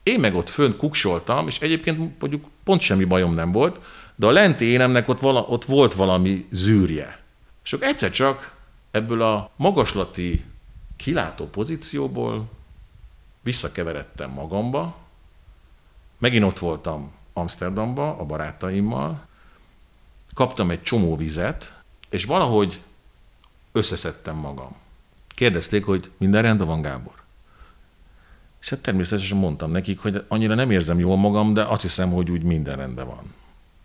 én 0.03 0.21
meg 0.21 0.35
ott 0.35 0.49
fönt 0.49 0.77
kuksoltam, 0.77 1.47
és 1.47 1.61
egyébként 1.61 2.21
mondjuk 2.21 2.45
pont 2.65 2.81
semmi 2.81 3.05
bajom 3.05 3.35
nem 3.35 3.53
volt, 3.53 3.81
de 4.15 4.27
a 4.27 4.31
lenti 4.31 4.65
énemnek 4.65 5.09
ott, 5.09 5.21
vala, 5.21 5.41
ott 5.41 5.65
volt 5.65 5.95
valami 5.95 6.47
zűrje. 6.51 7.21
És 7.65 7.73
akkor 7.73 7.87
egyszer 7.87 8.11
csak 8.11 8.55
ebből 8.91 9.23
a 9.23 9.51
magaslati 9.57 10.45
kilátó 10.97 11.47
pozícióból 11.47 12.49
visszakeveredtem 13.43 14.31
magamba, 14.31 14.97
megint 16.19 16.45
ott 16.45 16.59
voltam 16.59 17.13
Amsterdamba 17.33 18.17
a 18.17 18.25
barátaimmal, 18.25 19.27
kaptam 20.35 20.71
egy 20.71 20.83
csomó 20.83 21.17
vizet, 21.17 21.76
és 22.09 22.25
valahogy 22.25 22.81
összeszedtem 23.73 24.37
magam. 24.37 24.75
Kérdezték, 25.29 25.85
hogy 25.85 26.11
minden 26.17 26.43
rendben 26.43 26.67
van, 26.67 26.83
Gábor? 26.83 27.25
És 28.61 28.69
hát 28.69 28.81
természetesen 28.81 29.39
mondtam 29.39 29.71
nekik, 29.71 29.99
hogy 29.99 30.25
annyira 30.29 30.55
nem 30.55 30.71
érzem 30.71 30.99
jól 30.99 31.17
magam, 31.17 31.55
de 31.55 31.63
azt 31.63 31.83
hiszem, 31.83 32.11
hogy 32.11 32.31
úgy 32.31 32.43
minden 32.43 32.77
rendben 32.77 33.07
van. 33.07 33.35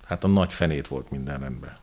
Hát 0.05 0.23
a 0.23 0.27
nagy 0.27 0.53
fenét 0.53 0.87
volt 0.87 1.11
minden 1.11 1.39
rendben. 1.39 1.77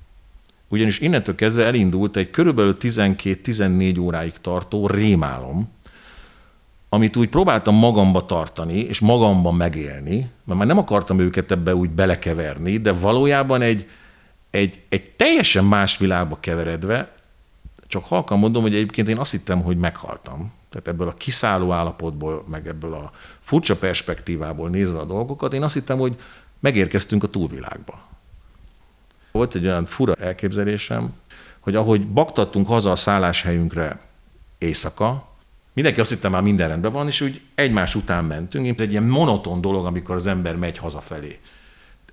Ugyanis 0.69 0.99
innentől 0.99 1.35
kezdve 1.35 1.65
elindult 1.65 2.17
egy 2.17 2.31
körülbelül 2.31 2.77
12-14 2.81 4.01
óráig 4.01 4.33
tartó 4.41 4.87
rémálom, 4.87 5.69
amit 6.89 7.17
úgy 7.17 7.29
próbáltam 7.29 7.75
magamba 7.75 8.25
tartani, 8.25 8.79
és 8.79 9.01
magamba 9.01 9.53
megélni, 9.53 10.31
mert 10.45 10.59
már 10.59 10.67
nem 10.67 10.79
akartam 10.79 11.19
őket 11.19 11.51
ebbe 11.51 11.75
úgy 11.75 11.91
belekeverni, 11.91 12.77
de 12.77 12.93
valójában 12.93 13.63
egy, 13.63 13.89
egy, 14.51 14.83
egy 14.89 15.11
teljesen 15.11 15.65
más 15.65 15.99
világba 15.99 16.41
keveredve, 16.41 17.13
csak 17.87 18.05
halkan 18.05 18.39
mondom, 18.39 18.63
hogy 18.63 18.75
egyébként 18.75 19.09
én 19.09 19.19
azt 19.19 19.31
hittem, 19.31 19.63
hogy 19.63 19.77
meghaltam. 19.77 20.53
Tehát 20.71 20.89
ebből 20.89 21.09
a 21.09 21.15
kiszálló 21.15 21.73
állapotból, 21.73 22.45
meg 22.49 22.67
ebből 22.67 22.95
a 22.95 23.13
furcsa 23.41 23.77
perspektívából 23.77 24.69
nézve 24.69 24.99
a 24.99 25.05
dolgokat, 25.05 25.53
én 25.53 25.63
azt 25.63 25.75
hittem, 25.75 25.99
hogy 25.99 26.17
megérkeztünk 26.61 27.23
a 27.23 27.29
túlvilágba. 27.29 28.01
Volt 29.33 29.55
egy 29.55 29.65
olyan 29.65 29.87
fura 29.87 30.15
elképzelésem, 30.15 31.13
hogy 31.61 31.77
ahogy 31.77 32.07
baktattunk 32.07 32.67
haza 32.67 32.91
a 32.91 32.97
szálláshelyünkre 32.97 34.01
éjszaka, 34.59 35.29
mindenki 35.73 36.01
azt 36.01 36.11
hittem 36.11 36.31
már 36.31 36.43
minden 36.43 36.69
rendben 36.69 36.93
van, 36.93 37.07
és 37.07 37.21
úgy 37.21 37.41
egymás 37.55 37.95
után 37.95 38.25
mentünk. 38.25 38.67
Ez 38.67 38.75
egy 38.81 38.91
ilyen 38.91 39.03
monoton 39.03 39.61
dolog, 39.61 39.87
amikor 39.87 40.15
az 40.15 40.27
ember 40.27 40.57
megy 40.57 40.79
hazafelé. 40.79 41.39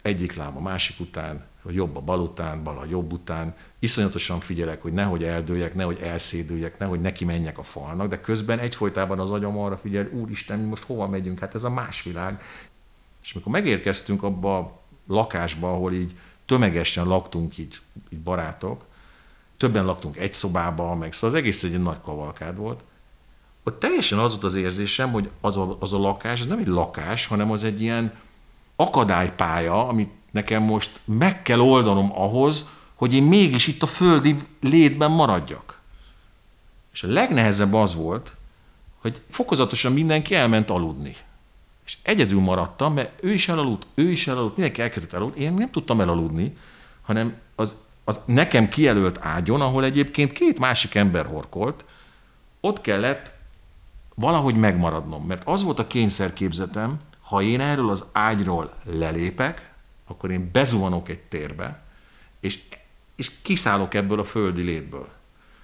Egyik 0.01 0.35
láb 0.35 0.55
a 0.55 0.59
másik 0.59 0.99
után, 0.99 1.45
a 1.65 1.71
jobb 1.71 1.95
a 1.95 2.01
bal 2.01 2.19
után, 2.19 2.63
bal 2.63 2.77
a 2.77 2.85
jobb 2.89 3.13
után. 3.13 3.55
Iszonyatosan 3.79 4.39
figyelek, 4.39 4.81
hogy 4.81 4.93
nehogy 4.93 5.23
eldőjek, 5.23 5.75
nehogy 5.75 5.99
elszédüljek, 6.01 6.77
nehogy 6.77 7.01
neki 7.01 7.25
menjek 7.25 7.57
a 7.57 7.63
falnak, 7.63 8.07
de 8.07 8.21
közben 8.21 8.59
egyfolytában 8.59 9.19
az 9.19 9.31
agyam 9.31 9.57
arra 9.57 9.77
figyel, 9.77 10.09
úristen, 10.13 10.59
mi 10.59 10.65
most 10.65 10.83
hova 10.83 11.07
megyünk, 11.07 11.39
hát 11.39 11.55
ez 11.55 11.63
a 11.63 11.69
más 11.69 12.03
világ. 12.03 12.41
És 13.23 13.33
mikor 13.33 13.51
megérkeztünk 13.51 14.23
abba 14.23 14.57
a 14.57 14.79
lakásba, 15.07 15.71
ahol 15.71 15.93
így 15.93 16.17
tömegesen 16.45 17.07
laktunk 17.07 17.57
így, 17.57 17.79
így 18.09 18.19
barátok, 18.19 18.85
többen 19.57 19.85
laktunk 19.85 20.17
egy 20.17 20.33
szobában, 20.33 20.97
meg 20.97 21.13
szóval 21.13 21.29
az 21.29 21.35
egész 21.35 21.63
egy 21.63 21.81
nagy 21.81 21.99
kavalkád 21.99 22.57
volt. 22.57 22.83
Ott 23.63 23.79
teljesen 23.79 24.19
az 24.19 24.31
volt 24.31 24.43
az 24.43 24.55
érzésem, 24.55 25.11
hogy 25.11 25.29
az 25.41 25.57
a, 25.57 25.77
az 25.79 25.93
a 25.93 25.97
lakás, 25.97 26.41
az 26.41 26.47
nem 26.47 26.59
egy 26.59 26.67
lakás, 26.67 27.25
hanem 27.25 27.51
az 27.51 27.63
egy 27.63 27.81
ilyen 27.81 28.13
akadálypálya, 28.75 29.87
amit 29.87 30.11
nekem 30.35 30.63
most 30.63 30.99
meg 31.05 31.41
kell 31.41 31.59
oldanom 31.59 32.11
ahhoz, 32.13 32.69
hogy 32.95 33.13
én 33.13 33.23
mégis 33.23 33.67
itt 33.67 33.83
a 33.83 33.85
földi 33.85 34.35
létben 34.61 35.11
maradjak. 35.11 35.79
És 36.93 37.03
a 37.03 37.07
legnehezebb 37.07 37.73
az 37.73 37.95
volt, 37.95 38.31
hogy 39.01 39.21
fokozatosan 39.29 39.93
mindenki 39.93 40.35
elment 40.35 40.69
aludni. 40.69 41.15
És 41.85 41.97
egyedül 42.01 42.39
maradtam, 42.39 42.93
mert 42.93 43.23
ő 43.23 43.33
is 43.33 43.47
elaludt, 43.47 43.85
ő 43.93 44.11
is 44.11 44.27
elaludt, 44.27 44.55
mindenki 44.55 44.81
elkezdett 44.81 45.13
elaludni. 45.13 45.41
Én 45.41 45.53
nem 45.53 45.71
tudtam 45.71 46.01
elaludni, 46.01 46.57
hanem 47.01 47.35
az, 47.55 47.75
az 48.03 48.19
nekem 48.25 48.69
kijelölt 48.69 49.17
ágyon, 49.21 49.61
ahol 49.61 49.83
egyébként 49.85 50.31
két 50.31 50.59
másik 50.59 50.95
ember 50.95 51.25
horkolt, 51.25 51.85
ott 52.59 52.81
kellett 52.81 53.31
valahogy 54.15 54.55
megmaradnom. 54.55 55.25
Mert 55.25 55.47
az 55.47 55.63
volt 55.63 55.79
a 55.79 55.87
kényszerképzetem, 55.87 56.99
ha 57.21 57.41
én 57.41 57.61
erről 57.61 57.89
az 57.89 58.05
ágyról 58.11 58.73
lelépek, 58.83 59.73
akkor 60.07 60.31
én 60.31 60.49
bezuhanok 60.51 61.09
egy 61.09 61.19
térbe, 61.19 61.83
és, 62.39 62.59
és 63.15 63.31
kiszállok 63.41 63.93
ebből 63.93 64.19
a 64.19 64.23
földi 64.23 64.61
létből. 64.61 65.07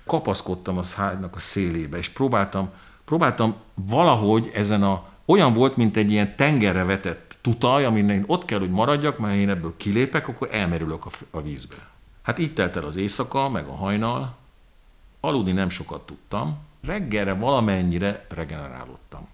Kapaszkodtam 0.06 0.77
a 0.77 0.84
szájnak 0.84 1.36
a 1.36 1.39
szélébe, 1.39 1.97
és 1.97 2.10
próbáltam, 2.10 2.69
próbáltam 3.06 3.56
valahogy 3.73 4.49
ezen 4.54 4.84
a, 4.84 5.10
olyan 5.25 5.54
volt, 5.54 5.75
mint 5.75 5.97
egy 5.97 6.12
ilyen 6.12 6.36
tengerre 6.36 6.84
vetett 6.84 7.38
tutaj, 7.41 7.86
amin 7.86 8.10
én 8.10 8.23
ott 8.27 8.45
kell, 8.45 8.60
hogy 8.60 8.71
maradjak, 8.71 9.17
mert 9.17 9.36
én 9.36 9.49
ebből 9.49 9.73
kilépek, 9.77 10.27
akkor 10.27 10.49
elmerülök 10.51 11.06
a, 11.06 11.10
a 11.30 11.41
vízbe. 11.41 11.89
Hát 12.21 12.39
így 12.39 12.54
telt 12.54 12.75
el 12.75 12.86
az 12.86 12.95
éjszaka, 12.95 13.49
meg 13.49 13.67
a 13.67 13.75
hajnal, 13.75 14.36
aludni 15.19 15.51
nem 15.51 15.69
sokat 15.69 16.06
tudtam, 16.06 16.58
reggelre 16.84 17.34
valamennyire 17.34 18.25
regenerálódtam. 18.30 19.27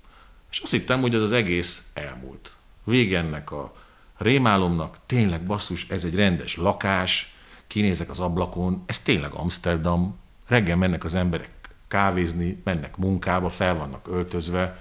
És 0.52 0.60
azt 0.60 0.72
hittem, 0.72 1.02
hogy 1.02 1.16
ez 1.16 1.22
az 1.22 1.32
egész 1.32 1.90
elmúlt. 1.94 2.56
Vége 2.84 3.18
ennek 3.18 3.52
a 3.52 3.74
rémálomnak, 4.18 4.98
tényleg 5.06 5.44
basszus, 5.44 5.90
ez 5.90 6.04
egy 6.04 6.16
rendes 6.16 6.56
lakás, 6.56 7.36
kinézek 7.68 8.10
az 8.10 8.20
ablakon, 8.20 8.84
ez 8.86 9.00
tényleg 9.00 9.32
Amsterdam, 9.34 10.20
reggel 10.48 10.76
mennek 10.76 11.04
az 11.04 11.16
emberek 11.16 11.50
kávézni, 11.88 12.62
mennek 12.64 12.98
munkába, 12.98 13.50
fel 13.50 13.76
vannak 13.76 14.08
öltözve, 14.08 14.80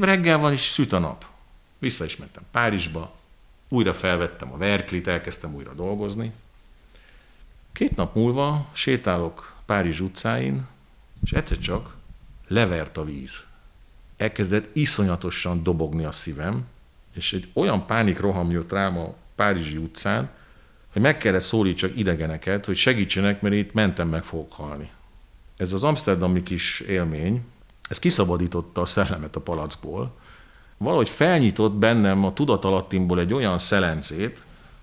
reggel 0.00 0.38
van 0.38 0.52
és 0.52 0.72
süt 0.72 0.92
a 0.92 0.98
nap. 0.98 1.26
Vissza 1.78 2.04
is 2.04 2.16
mentem 2.16 2.42
Párizsba, 2.50 3.14
újra 3.68 3.94
felvettem 3.94 4.52
a 4.52 4.56
verklit, 4.56 5.08
elkezdtem 5.08 5.54
újra 5.54 5.74
dolgozni. 5.74 6.32
Két 7.72 7.96
nap 7.96 8.14
múlva 8.14 8.66
sétálok 8.72 9.54
Párizs 9.66 10.00
utcáin, 10.00 10.66
és 11.24 11.32
egyszer 11.32 11.58
csak 11.58 11.96
levert 12.48 12.96
a 12.96 13.04
víz. 13.04 13.44
Elkezdett 14.16 14.76
iszonyatosan 14.76 15.62
dobogni 15.62 16.04
a 16.04 16.12
szívem, 16.12 16.66
és 17.14 17.32
egy 17.32 17.48
olyan 17.52 17.86
pánik 17.86 18.20
roham 18.20 18.50
jött 18.50 18.72
rám 18.72 18.98
a 18.98 19.14
Párizsi 19.34 19.76
utcán, 19.76 20.30
hogy 20.92 21.02
meg 21.02 21.18
kellett 21.18 21.40
szólítsak 21.40 21.96
idegeneket, 21.96 22.64
hogy 22.64 22.76
segítsenek, 22.76 23.40
mert 23.40 23.54
itt 23.54 23.72
mentem 23.72 24.08
meg 24.08 24.24
fogok 24.24 24.52
halni. 24.52 24.90
Ez 25.56 25.72
az 25.72 25.84
amsterdami 25.84 26.42
kis 26.42 26.80
élmény, 26.80 27.42
ez 27.88 27.98
kiszabadította 27.98 28.80
a 28.80 28.86
szellemet 28.86 29.36
a 29.36 29.40
palackból, 29.40 30.12
valahogy 30.76 31.08
felnyitott 31.08 31.72
bennem 31.72 32.24
a 32.24 32.32
tudatalattimból 32.32 33.20
egy 33.20 33.32
olyan 33.32 33.58
szelencét, 33.58 34.42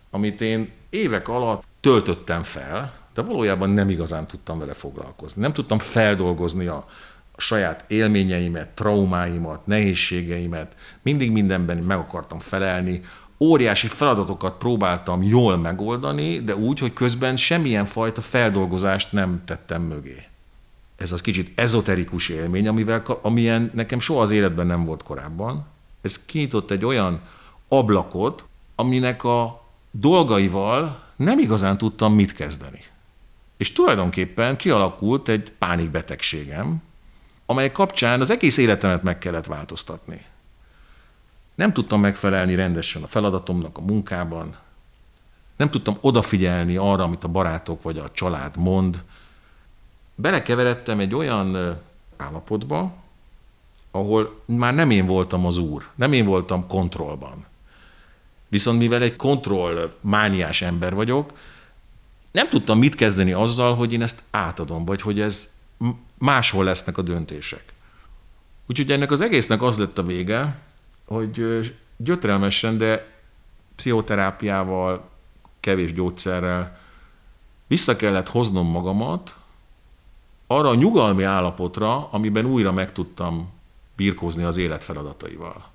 amit 0.09 0.41
én 0.41 0.71
évek 0.89 1.27
alatt 1.27 1.63
töltöttem 1.79 2.43
fel, 2.43 2.93
de 3.13 3.21
valójában 3.21 3.69
nem 3.69 3.89
igazán 3.89 4.27
tudtam 4.27 4.59
vele 4.59 4.73
foglalkozni. 4.73 5.41
Nem 5.41 5.53
tudtam 5.53 5.79
feldolgozni 5.79 6.65
a 6.65 6.87
saját 7.41 7.85
élményeimet, 7.87 8.69
traumáimat, 8.69 9.65
nehézségeimet, 9.65 10.75
mindig 11.01 11.31
mindenben 11.31 11.77
meg 11.77 11.97
akartam 11.97 12.39
felelni, 12.39 13.01
óriási 13.39 13.87
feladatokat 13.87 14.57
próbáltam 14.57 15.23
jól 15.23 15.57
megoldani, 15.57 16.39
de 16.39 16.55
úgy, 16.55 16.79
hogy 16.79 16.93
közben 16.93 17.35
semmilyen 17.35 17.85
fajta 17.85 18.21
feldolgozást 18.21 19.11
nem 19.11 19.41
tettem 19.45 19.81
mögé. 19.81 20.23
Ez 20.97 21.11
az 21.11 21.21
kicsit 21.21 21.51
ezoterikus 21.55 22.29
élmény, 22.29 22.67
amivel, 22.67 23.03
amilyen 23.21 23.71
nekem 23.73 23.99
soha 23.99 24.21
az 24.21 24.31
életben 24.31 24.67
nem 24.67 24.83
volt 24.83 25.03
korábban. 25.03 25.65
Ez 26.01 26.25
kinyitott 26.25 26.71
egy 26.71 26.85
olyan 26.85 27.21
ablakot, 27.67 28.45
aminek 28.75 29.23
a 29.23 29.63
dolgaival 29.91 31.03
nem 31.15 31.39
igazán 31.39 31.77
tudtam 31.77 32.13
mit 32.13 32.33
kezdeni. 32.33 32.83
És 33.57 33.71
tulajdonképpen 33.71 34.55
kialakult 34.57 35.27
egy 35.27 35.51
pánikbetegségem, 35.59 36.81
amely 37.51 37.71
kapcsán 37.71 38.19
az 38.19 38.29
egész 38.29 38.57
életemet 38.57 39.03
meg 39.03 39.17
kellett 39.17 39.45
változtatni. 39.45 40.25
Nem 41.55 41.73
tudtam 41.73 41.99
megfelelni 42.01 42.55
rendesen 42.55 43.03
a 43.03 43.07
feladatomnak 43.07 43.77
a 43.77 43.81
munkában, 43.81 44.55
nem 45.57 45.69
tudtam 45.69 45.97
odafigyelni 46.01 46.75
arra, 46.75 47.03
amit 47.03 47.23
a 47.23 47.27
barátok 47.27 47.81
vagy 47.81 47.97
a 47.97 48.11
család 48.11 48.57
mond. 48.57 49.03
Belekeveredtem 50.15 50.99
egy 50.99 51.15
olyan 51.15 51.77
állapotba, 52.17 52.93
ahol 53.91 54.41
már 54.45 54.73
nem 54.73 54.89
én 54.89 55.05
voltam 55.05 55.45
az 55.45 55.57
úr, 55.57 55.87
nem 55.95 56.13
én 56.13 56.25
voltam 56.25 56.67
kontrollban. 56.67 57.45
Viszont 58.47 58.77
mivel 58.77 59.01
egy 59.01 59.15
kontroll 59.15 59.93
mániás 59.99 60.61
ember 60.61 60.93
vagyok, 60.93 61.33
nem 62.31 62.49
tudtam 62.49 62.77
mit 62.77 62.95
kezdeni 62.95 63.31
azzal, 63.31 63.75
hogy 63.75 63.93
én 63.93 64.01
ezt 64.01 64.23
átadom, 64.31 64.85
vagy 64.85 65.01
hogy 65.01 65.19
ez 65.19 65.49
máshol 66.21 66.63
lesznek 66.63 66.97
a 66.97 67.01
döntések. 67.01 67.63
Úgyhogy 68.67 68.91
ennek 68.91 69.11
az 69.11 69.21
egésznek 69.21 69.61
az 69.61 69.77
lett 69.77 69.97
a 69.97 70.03
vége, 70.03 70.59
hogy 71.05 71.45
gyötrelmesen, 71.97 72.77
de 72.77 73.07
pszichoterápiával, 73.75 75.09
kevés 75.59 75.93
gyógyszerrel 75.93 76.77
vissza 77.67 77.95
kellett 77.95 78.27
hoznom 78.27 78.67
magamat 78.67 79.35
arra 80.47 80.69
a 80.69 80.75
nyugalmi 80.75 81.23
állapotra, 81.23 82.09
amiben 82.09 82.45
újra 82.45 82.71
meg 82.71 82.91
tudtam 82.91 83.51
birkózni 83.95 84.43
az 84.43 84.57
élet 84.57 84.83
feladataival. 84.83 85.65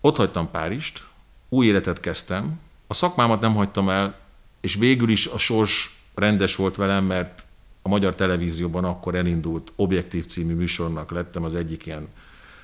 Ott 0.00 0.16
hagytam 0.16 0.50
Párizst, 0.50 1.02
új 1.48 1.66
életet 1.66 2.00
kezdtem, 2.00 2.60
a 2.86 2.94
szakmámat 2.94 3.40
nem 3.40 3.54
hagytam 3.54 3.88
el, 3.88 4.18
és 4.60 4.74
végül 4.74 5.08
is 5.08 5.26
a 5.26 5.38
sors 5.38 6.00
rendes 6.14 6.56
volt 6.56 6.76
velem, 6.76 7.04
mert 7.04 7.48
a 7.82 7.88
magyar 7.88 8.14
televízióban 8.14 8.84
akkor 8.84 9.14
elindult 9.14 9.72
Objektív 9.76 10.26
című 10.26 10.54
műsornak 10.54 11.10
lettem 11.10 11.44
az 11.44 11.54
egyik 11.54 11.86
ilyen 11.86 12.08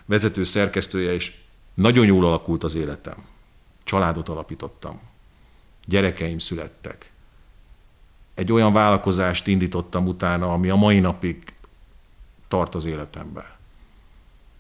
vezető 0.05 0.45
szerkesztője, 0.45 1.13
és 1.13 1.35
nagyon 1.75 2.07
jól 2.07 2.27
alakult 2.27 2.65
az 2.65 2.75
életem. 2.75 3.25
Családot 3.85 4.29
alapítottam. 4.29 5.01
Gyerekeim 5.85 6.39
születtek. 6.39 7.11
Egy 8.35 8.53
olyan 8.53 8.73
vállalkozást 8.73 9.47
indítottam 9.47 10.07
utána, 10.07 10.53
ami 10.53 10.69
a 10.69 10.77
mai 10.77 10.99
napig 10.99 11.55
tart 12.49 12.75
az 12.75 12.85
életemben. 12.85 13.45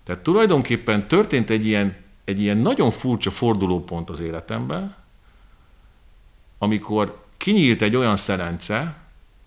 Tehát 0.04 0.22
tulajdonképpen 0.22 1.08
történt 1.08 1.50
egy 1.50 1.66
ilyen, 1.66 1.96
egy 2.24 2.40
ilyen 2.40 2.56
nagyon 2.56 2.90
furcsa 2.90 3.30
fordulópont 3.30 4.10
az 4.10 4.20
életemben, 4.20 4.96
amikor 6.58 7.24
kinyílt 7.36 7.82
egy 7.82 7.96
olyan 7.96 8.16
szerence, 8.16 8.96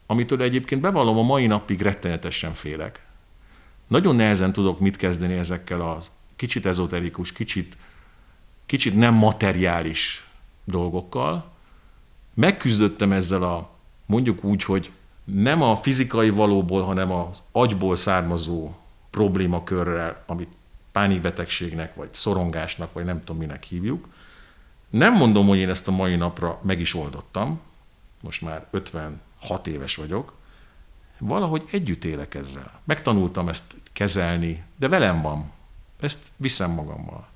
amitől 0.10 0.42
egyébként 0.42 0.82
bevallom 0.82 1.18
a 1.18 1.22
mai 1.22 1.48
napig 1.48 1.82
rettenetesen 1.82 2.54
félek. 2.54 3.06
Nagyon 3.88 4.16
nehezen 4.16 4.54
tudok 4.54 4.80
mit 4.80 4.96
kezdeni 4.96 5.34
ezekkel 5.34 5.82
az 5.82 6.12
kicsit 6.36 6.66
ezoterikus, 6.66 7.32
kicsit, 7.32 7.78
kicsit 8.66 8.96
nem 8.96 9.14
materiális 9.14 10.28
dolgokkal. 10.64 11.52
Megküzdöttem 12.34 13.12
ezzel 13.12 13.44
a, 13.44 13.70
mondjuk 14.06 14.44
úgy, 14.44 14.64
hogy 14.64 14.92
nem 15.24 15.62
a 15.62 15.76
fizikai 15.76 16.30
valóból, 16.30 16.84
hanem 16.84 17.12
az 17.12 17.44
agyból 17.52 17.96
származó 17.96 18.72
problémakörrel, 19.10 20.24
amit 20.26 20.58
pánikbetegségnek, 20.92 21.96
vagy 21.96 22.10
szorongásnak, 22.12 22.94
vagy 22.94 23.06
nem 23.06 23.20
tudom 23.20 23.38
minek 23.38 23.64
hívjuk. 23.64 24.08
Nem 24.90 25.14
mondom, 25.14 25.48
hogy 25.48 25.58
én 25.58 25.70
ezt 25.70 25.88
a 25.88 25.92
mai 25.92 26.16
napra 26.16 26.60
meg 26.64 26.80
is 26.80 26.96
oldottam, 26.96 27.60
most 28.22 28.42
már 28.42 28.68
56 28.72 29.68
éves 29.68 29.96
vagyok, 29.96 30.38
valahogy 31.18 31.64
együtt 31.72 32.04
élek 32.04 32.34
ezzel. 32.34 32.82
Megtanultam 32.84 33.50
ezt 33.50 33.76
kezelni, 33.94 34.64
de 34.78 34.88
velem 34.88 35.22
van. 35.22 35.52
Ezt 36.00 36.20
viszem 36.38 36.72
magammal. 36.72 37.28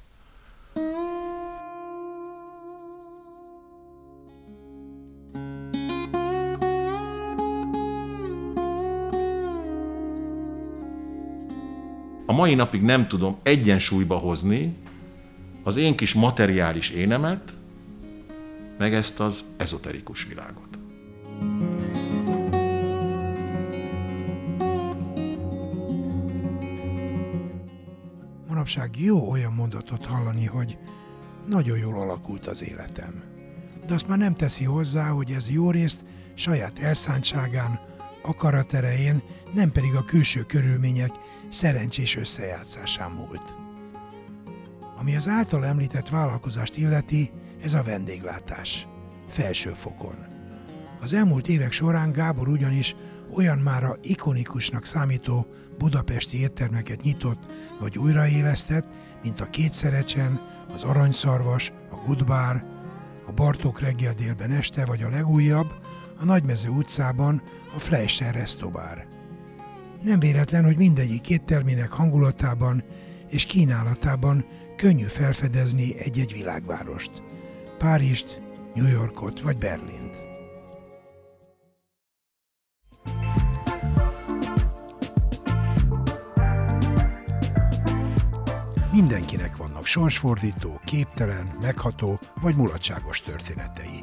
A 12.25 12.35
mai 12.35 12.55
napig 12.55 12.81
nem 12.81 13.07
tudom 13.07 13.37
egyensúlyba 13.43 14.17
hozni 14.17 14.75
az 15.63 15.75
én 15.75 15.95
kis 15.95 16.13
materiális 16.13 16.89
énemet, 16.89 17.53
meg 18.83 18.93
ezt 18.93 19.19
az 19.19 19.43
ezoterikus 19.57 20.25
világot. 20.25 20.79
Manapság 28.47 28.99
jó 28.99 29.29
olyan 29.29 29.53
mondatot 29.53 30.05
hallani, 30.05 30.45
hogy 30.45 30.77
nagyon 31.47 31.77
jól 31.77 32.01
alakult 32.01 32.47
az 32.47 32.63
életem. 32.63 33.23
De 33.87 33.93
azt 33.93 34.07
már 34.07 34.17
nem 34.17 34.33
teszi 34.33 34.63
hozzá, 34.63 35.07
hogy 35.09 35.31
ez 35.31 35.49
jó 35.49 35.71
részt 35.71 36.05
saját 36.33 36.79
elszántságán, 36.79 37.79
akaraterején, 38.23 39.21
nem 39.53 39.71
pedig 39.71 39.95
a 39.95 40.03
külső 40.03 40.43
körülmények 40.43 41.11
szerencsés 41.49 42.15
összejátszásán 42.15 43.11
múlt. 43.11 43.55
Ami 44.97 45.15
az 45.15 45.27
által 45.27 45.65
említett 45.65 46.09
vállalkozást 46.09 46.77
illeti, 46.77 47.31
ez 47.63 47.73
a 47.73 47.83
vendéglátás. 47.83 48.87
Felső 49.29 49.73
fokon. 49.73 50.15
Az 51.01 51.13
elmúlt 51.13 51.47
évek 51.47 51.71
során 51.71 52.11
Gábor 52.11 52.47
ugyanis 52.47 52.95
olyan 53.35 53.57
mára 53.57 53.97
ikonikusnak 54.01 54.85
számító 54.85 55.47
budapesti 55.77 56.39
éttermeket 56.39 57.01
nyitott 57.01 57.45
vagy 57.79 57.97
újraélesztett, 57.97 58.87
mint 59.23 59.39
a 59.39 59.49
Kétszerecsen, 59.49 60.41
az 60.73 60.83
Aranyszarvas, 60.83 61.71
a 61.91 61.95
Goodbar, 62.05 62.63
a 63.27 63.31
Bartók 63.31 63.79
reggel 63.79 64.13
délben 64.13 64.51
este 64.51 64.85
vagy 64.85 65.03
a 65.03 65.09
legújabb, 65.09 65.73
a 66.19 66.25
Nagymező 66.25 66.69
utcában 66.69 67.41
a 67.75 67.79
Fleischer 67.79 68.33
Restobár. 68.33 69.07
Nem 70.03 70.19
véletlen, 70.19 70.63
hogy 70.63 70.77
mindegyik 70.77 71.29
éttermének 71.29 71.91
hangulatában 71.91 72.83
és 73.29 73.45
kínálatában 73.45 74.45
könnyű 74.75 75.05
felfedezni 75.05 75.99
egy-egy 75.99 76.33
világvárost. 76.33 77.32
Párizst, 77.83 78.41
New 78.73 78.87
Yorkot 78.87 79.41
vagy 79.41 79.57
Berlint. 79.57 80.21
Mindenkinek 88.91 89.57
vannak 89.57 89.85
sorsfordító, 89.85 90.81
képtelen, 90.85 91.57
megható 91.61 92.19
vagy 92.41 92.55
mulatságos 92.55 93.21
történetei. 93.21 93.99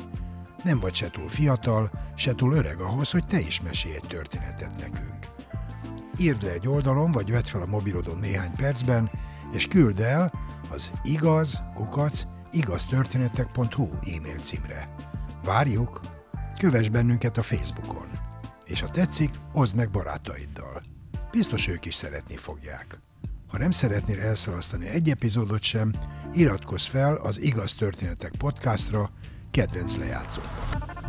Nem 0.64 0.80
vagy 0.80 0.94
se 0.94 1.10
túl 1.10 1.28
fiatal, 1.28 1.90
se 2.14 2.34
túl 2.34 2.52
öreg 2.52 2.80
ahhoz, 2.80 3.10
hogy 3.10 3.26
te 3.26 3.38
is 3.38 3.60
mesélj 3.60 3.94
egy 3.94 4.08
történetet 4.08 4.72
nekünk. 4.80 5.26
Írd 6.18 6.42
le 6.42 6.50
egy 6.50 6.68
oldalon, 6.68 7.12
vagy 7.12 7.30
vedd 7.30 7.44
fel 7.44 7.62
a 7.62 7.66
mobilodon 7.66 8.18
néhány 8.18 8.52
percben, 8.56 9.10
és 9.52 9.66
küld 9.66 10.00
el 10.00 10.32
az 10.70 10.92
igaz, 11.02 11.62
kukac, 11.74 12.26
igaztörténetek.hu 12.52 13.88
e-mail 14.16 14.38
címre. 14.38 14.94
Várjuk! 15.44 16.00
Kövess 16.58 16.88
bennünket 16.88 17.36
a 17.36 17.42
Facebookon. 17.42 18.06
És 18.64 18.80
ha 18.80 18.88
tetszik, 18.88 19.30
oszd 19.52 19.74
meg 19.74 19.90
barátaiddal. 19.90 20.82
Biztos 21.30 21.68
ők 21.68 21.84
is 21.84 21.94
szeretni 21.94 22.36
fogják. 22.36 22.98
Ha 23.48 23.58
nem 23.58 23.70
szeretnél 23.70 24.20
elszalasztani 24.20 24.88
egy 24.88 25.10
epizódot 25.10 25.62
sem, 25.62 25.92
iratkozz 26.32 26.84
fel 26.84 27.14
az 27.14 27.40
Igaz 27.40 27.74
Történetek 27.74 28.32
podcastra 28.38 29.10
kedvenc 29.50 29.96
lejátszódban. 29.96 30.99